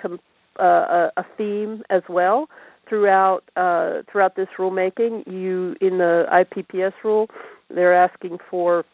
uh, 0.59 1.11
a 1.17 1.25
theme 1.37 1.83
as 1.91 2.03
well 2.09 2.49
throughout 2.89 3.43
uh, 3.57 4.03
throughout 4.11 4.37
this 4.37 4.49
rulemaking. 4.59 5.27
You 5.31 5.77
in 5.81 5.99
the 5.99 6.27
IPPS 6.33 6.93
rule, 7.05 7.29
they're 7.75 7.95
asking 7.95 8.39
for 8.51 8.85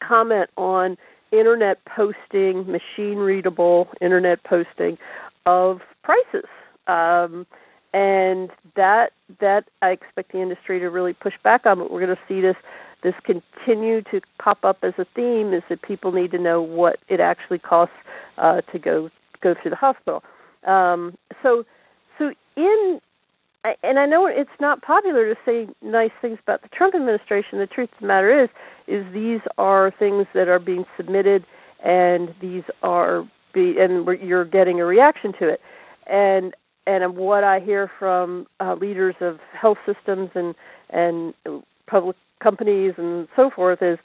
comment 0.00 0.50
on 0.56 0.96
internet 1.32 1.84
posting, 1.84 2.66
machine 2.70 3.18
readable 3.18 3.88
internet 4.00 4.42
posting 4.44 4.98
of 5.44 5.80
prices. 6.02 6.48
Um, 6.86 7.46
and 7.92 8.50
that 8.74 9.12
that 9.40 9.64
I 9.80 9.90
expect 9.90 10.32
the 10.32 10.42
industry 10.42 10.78
to 10.80 10.90
really 10.90 11.14
push 11.14 11.34
back 11.42 11.64
on. 11.64 11.78
But 11.78 11.90
we're 11.90 12.04
going 12.04 12.16
to 12.16 12.22
see 12.28 12.40
this 12.40 12.56
this 13.02 13.14
continue 13.24 14.02
to 14.02 14.20
pop 14.38 14.64
up 14.64 14.78
as 14.82 14.94
a 14.98 15.06
theme 15.14 15.52
is 15.52 15.62
that 15.68 15.82
people 15.82 16.12
need 16.12 16.30
to 16.32 16.38
know 16.38 16.60
what 16.60 16.98
it 17.08 17.20
actually 17.20 17.58
costs 17.58 17.94
uh, 18.38 18.60
to 18.72 18.78
go 18.78 19.10
go 19.40 19.54
through 19.54 19.70
the 19.70 19.76
hospital. 19.76 20.22
Um, 20.66 21.16
so 21.42 21.64
so 22.18 22.32
in 22.56 23.00
and 23.82 23.98
I 23.98 24.06
know 24.06 24.26
it's 24.26 24.50
not 24.60 24.82
popular 24.82 25.32
to 25.32 25.40
say 25.44 25.68
nice 25.82 26.10
things 26.20 26.38
about 26.42 26.62
the 26.62 26.68
Trump 26.68 26.94
administration. 26.94 27.58
The 27.58 27.66
truth 27.66 27.90
of 27.94 28.00
the 28.00 28.06
matter 28.06 28.44
is, 28.44 28.48
is 28.86 29.04
these 29.12 29.40
are 29.58 29.92
things 29.98 30.26
that 30.34 30.48
are 30.48 30.58
being 30.58 30.84
submitted, 30.96 31.44
and 31.84 32.34
these 32.40 32.64
are 32.82 33.24
be 33.52 33.78
and 33.78 34.06
you're 34.22 34.44
getting 34.44 34.80
a 34.80 34.84
reaction 34.84 35.32
to 35.40 35.48
it. 35.48 35.60
And 36.06 36.54
and 36.86 37.16
what 37.16 37.42
I 37.42 37.60
hear 37.60 37.90
from 37.98 38.46
uh, 38.60 38.74
leaders 38.74 39.16
of 39.20 39.40
health 39.52 39.78
systems 39.86 40.30
and 40.34 40.54
and 40.90 41.34
public 41.86 42.16
companies 42.40 42.94
and 42.98 43.26
so 43.34 43.50
forth 43.50 43.82
is 43.82 43.98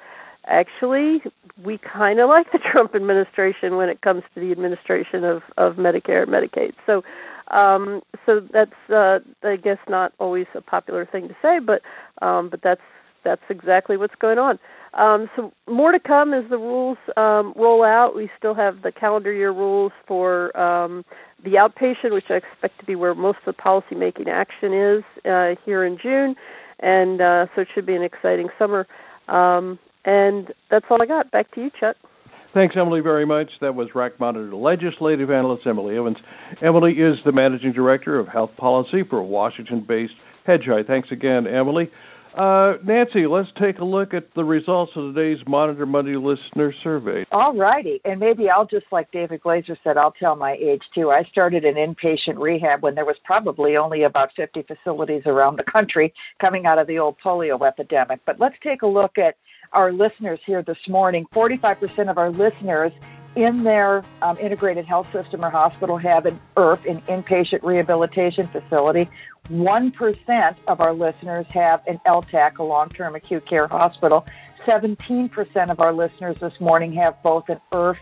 actually 0.45 1.21
we 1.63 1.77
kind 1.77 2.19
of 2.19 2.29
like 2.29 2.51
the 2.51 2.59
Trump 2.71 2.95
administration 2.95 3.75
when 3.75 3.89
it 3.89 4.01
comes 4.01 4.23
to 4.33 4.39
the 4.39 4.51
administration 4.51 5.23
of 5.23 5.43
of 5.57 5.75
Medicare 5.75 6.23
and 6.23 6.31
Medicaid. 6.31 6.73
So 6.85 7.03
um 7.49 8.01
so 8.25 8.41
that's 8.53 8.71
uh 8.89 9.19
I 9.43 9.55
guess 9.55 9.77
not 9.89 10.13
always 10.19 10.47
a 10.55 10.61
popular 10.61 11.05
thing 11.05 11.27
to 11.27 11.35
say 11.41 11.59
but 11.59 11.81
um 12.21 12.49
but 12.49 12.61
that's 12.63 12.81
that's 13.23 13.41
exactly 13.49 13.97
what's 13.97 14.15
going 14.15 14.39
on. 14.39 14.59
Um, 14.93 15.29
so 15.35 15.53
more 15.69 15.91
to 15.91 15.99
come 15.99 16.33
as 16.33 16.43
the 16.49 16.57
rules 16.57 16.97
um, 17.15 17.53
roll 17.55 17.83
out. 17.83 18.15
We 18.15 18.29
still 18.37 18.53
have 18.55 18.81
the 18.81 18.91
calendar 18.91 19.31
year 19.31 19.51
rules 19.51 19.91
for 20.07 20.55
um, 20.59 21.05
the 21.43 21.51
outpatient, 21.51 22.13
which 22.13 22.25
I 22.29 22.35
expect 22.35 22.79
to 22.79 22.85
be 22.85 22.95
where 22.95 23.15
most 23.15 23.39
of 23.39 23.55
the 23.55 23.61
policy 23.61 23.95
making 23.95 24.27
action 24.27 24.73
is 24.73 25.03
uh, 25.25 25.55
here 25.65 25.85
in 25.85 25.97
June, 26.01 26.35
and 26.79 27.21
uh, 27.21 27.45
so 27.55 27.61
it 27.61 27.69
should 27.73 27.85
be 27.85 27.95
an 27.95 28.03
exciting 28.03 28.49
summer. 28.59 28.85
Um, 29.27 29.79
and 30.03 30.51
that's 30.69 30.85
all 30.89 31.01
I 31.01 31.05
got. 31.05 31.31
Back 31.31 31.53
to 31.55 31.61
you, 31.61 31.71
Chuck. 31.79 31.95
Thanks, 32.53 32.75
Emily, 32.77 32.99
very 32.99 33.25
much. 33.25 33.49
That 33.61 33.75
was 33.75 33.87
RAC 33.95 34.19
Monitor 34.19 34.53
Legislative 34.53 35.31
Analyst 35.31 35.65
Emily 35.65 35.97
Evans. 35.97 36.17
Emily 36.61 36.93
is 36.93 37.15
the 37.23 37.31
Managing 37.31 37.71
Director 37.71 38.19
of 38.19 38.27
Health 38.27 38.51
Policy 38.57 39.03
for 39.09 39.23
Washington 39.23 39.85
based 39.87 40.13
Hedgeye. 40.45 40.85
Thanks 40.85 41.09
again, 41.13 41.47
Emily. 41.47 41.89
Uh, 42.37 42.73
Nancy, 42.85 43.25
let's 43.27 43.49
take 43.59 43.79
a 43.79 43.85
look 43.85 44.13
at 44.13 44.33
the 44.35 44.43
results 44.43 44.91
of 44.95 45.13
today's 45.13 45.45
Monitor 45.47 45.85
Monday 45.85 46.15
listener 46.15 46.73
survey. 46.83 47.25
All 47.31 47.55
righty. 47.55 48.01
And 48.05 48.19
maybe 48.19 48.49
I'll 48.49 48.65
just, 48.65 48.85
like 48.91 49.11
David 49.11 49.41
Glazer 49.41 49.77
said, 49.83 49.97
I'll 49.97 50.13
tell 50.13 50.35
my 50.35 50.53
age 50.53 50.81
too. 50.95 51.11
I 51.11 51.23
started 51.31 51.63
an 51.63 51.75
inpatient 51.75 52.37
rehab 52.37 52.83
when 52.83 52.95
there 52.95 53.05
was 53.05 53.17
probably 53.25 53.75
only 53.77 54.03
about 54.03 54.29
50 54.35 54.63
facilities 54.63 55.23
around 55.25 55.57
the 55.57 55.71
country 55.71 56.13
coming 56.39 56.65
out 56.65 56.79
of 56.79 56.87
the 56.87 56.99
old 56.99 57.15
polio 57.23 57.65
epidemic. 57.65 58.19
But 58.25 58.39
let's 58.39 58.55
take 58.63 58.81
a 58.81 58.87
look 58.87 59.17
at 59.17 59.35
our 59.73 59.91
listeners 59.91 60.39
here 60.45 60.61
this 60.61 60.77
morning. 60.87 61.25
45% 61.33 62.09
of 62.09 62.17
our 62.17 62.31
listeners 62.31 62.91
in 63.35 63.63
their 63.63 64.03
um, 64.21 64.37
integrated 64.37 64.85
health 64.85 65.07
system 65.11 65.43
or 65.45 65.49
hospital 65.49 65.97
have 65.97 66.25
an 66.25 66.39
IRF, 66.57 66.89
an 66.89 67.01
inpatient 67.03 67.63
rehabilitation 67.63 68.47
facility. 68.47 69.09
1% 69.49 70.55
of 70.67 70.81
our 70.81 70.93
listeners 70.93 71.45
have 71.49 71.85
an 71.87 71.99
LTAC, 72.05 72.57
a 72.59 72.63
long 72.63 72.89
term 72.89 73.15
acute 73.15 73.45
care 73.47 73.67
hospital. 73.67 74.25
17% 74.65 75.71
of 75.71 75.79
our 75.79 75.93
listeners 75.93 76.37
this 76.39 76.59
morning 76.59 76.93
have 76.93 77.21
both 77.23 77.49
an 77.49 77.59
IRF 77.71 77.97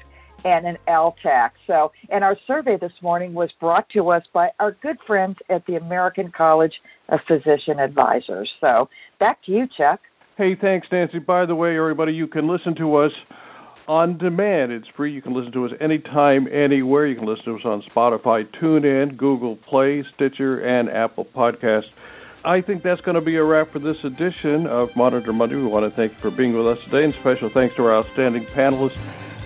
and 0.45 0.65
an 0.65 0.77
LTAC. 0.87 1.51
So, 1.67 1.91
and 2.09 2.23
our 2.23 2.37
survey 2.47 2.77
this 2.77 2.93
morning 3.01 3.33
was 3.33 3.51
brought 3.59 3.89
to 3.89 4.09
us 4.11 4.23
by 4.33 4.51
our 4.59 4.71
good 4.71 4.97
friends 5.05 5.37
at 5.49 5.65
the 5.65 5.75
American 5.75 6.31
College 6.31 6.73
of 7.09 7.19
Physician 7.27 7.79
Advisors. 7.79 8.49
So, 8.61 8.89
back 9.19 9.43
to 9.43 9.51
you, 9.51 9.67
Chuck. 9.67 10.01
Hey, 10.39 10.55
thanks, 10.55 10.87
Nancy. 10.89 11.19
By 11.19 11.45
the 11.45 11.53
way, 11.53 11.77
everybody, 11.77 12.13
you 12.13 12.25
can 12.25 12.47
listen 12.47 12.73
to 12.75 12.95
us 12.95 13.11
on 13.89 14.17
demand. 14.17 14.71
It's 14.71 14.87
free. 14.87 15.11
You 15.11 15.21
can 15.21 15.33
listen 15.33 15.51
to 15.51 15.65
us 15.65 15.73
anytime, 15.81 16.47
anywhere. 16.49 17.05
You 17.07 17.17
can 17.17 17.25
listen 17.25 17.43
to 17.43 17.55
us 17.57 17.65
on 17.65 17.81
Spotify, 17.81 18.47
TuneIn, 18.47 19.17
Google 19.17 19.57
Play, 19.57 20.05
Stitcher, 20.15 20.61
and 20.61 20.89
Apple 20.89 21.25
Podcasts. 21.25 21.89
I 22.45 22.61
think 22.61 22.83
that's 22.83 23.01
going 23.01 23.15
to 23.15 23.21
be 23.21 23.35
a 23.35 23.43
wrap 23.43 23.71
for 23.71 23.79
this 23.79 24.01
edition 24.05 24.65
of 24.65 24.95
Monitor 24.95 25.33
Monday. 25.33 25.57
We 25.57 25.65
want 25.65 25.83
to 25.83 25.91
thank 25.91 26.13
you 26.13 26.19
for 26.19 26.31
being 26.31 26.55
with 26.55 26.67
us 26.67 26.81
today, 26.85 27.03
and 27.03 27.13
special 27.15 27.49
thanks 27.49 27.75
to 27.75 27.85
our 27.87 27.95
outstanding 27.95 28.45
panelists, 28.45 28.97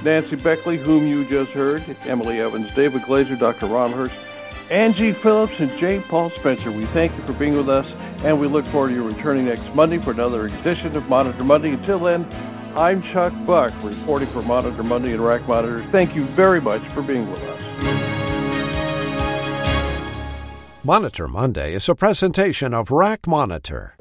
Nancy 0.04 0.36
Beckley, 0.36 0.78
whom 0.78 1.08
you 1.08 1.28
just 1.28 1.50
heard, 1.54 1.84
Emily 2.06 2.40
Evans, 2.40 2.72
David 2.76 3.02
Glazer, 3.02 3.40
Dr. 3.40 3.66
Ron 3.66 3.94
Hirsch, 3.94 4.14
Angie 4.74 5.12
Phillips, 5.12 5.54
and 5.60 5.70
J. 5.78 6.00
Paul 6.00 6.32
Spencer. 6.32 6.72
We 6.72 6.86
thank 6.86 7.16
you 7.16 7.22
for 7.26 7.34
being 7.34 7.56
with 7.56 7.70
us, 7.70 7.86
and 8.24 8.40
we 8.40 8.48
look 8.48 8.66
forward 8.66 8.88
to 8.90 8.96
you 8.96 9.08
returning 9.08 9.46
next 9.46 9.76
Monday 9.76 10.00
for 10.00 10.10
another 10.10 10.48
edition 10.48 10.98
of 10.98 11.08
Monitor 11.08 11.44
Monday. 11.44 11.70
Until 11.74 12.00
then, 12.00 12.28
I'm 12.76 13.04
Chuck 13.04 13.34
Buck, 13.46 13.72
reporting 13.84 14.28
for 14.30 14.42
Monitor 14.42 14.82
Monday 14.82 15.14
and 15.14 15.24
RAC 15.24 15.48
Monitor. 15.48 15.84
Thank 15.92 16.16
you 16.16 16.26
very 16.26 16.60
much 16.60 16.82
for 16.88 17.04
being 17.04 17.30
with 17.32 17.44
us. 17.44 17.62
Monitor 20.84 21.28
Monday 21.28 21.76
is 21.76 21.88
a 21.88 21.94
presentation 21.94 22.74
of 22.74 22.90
RAC 22.90 23.28
Monitor. 23.28 23.96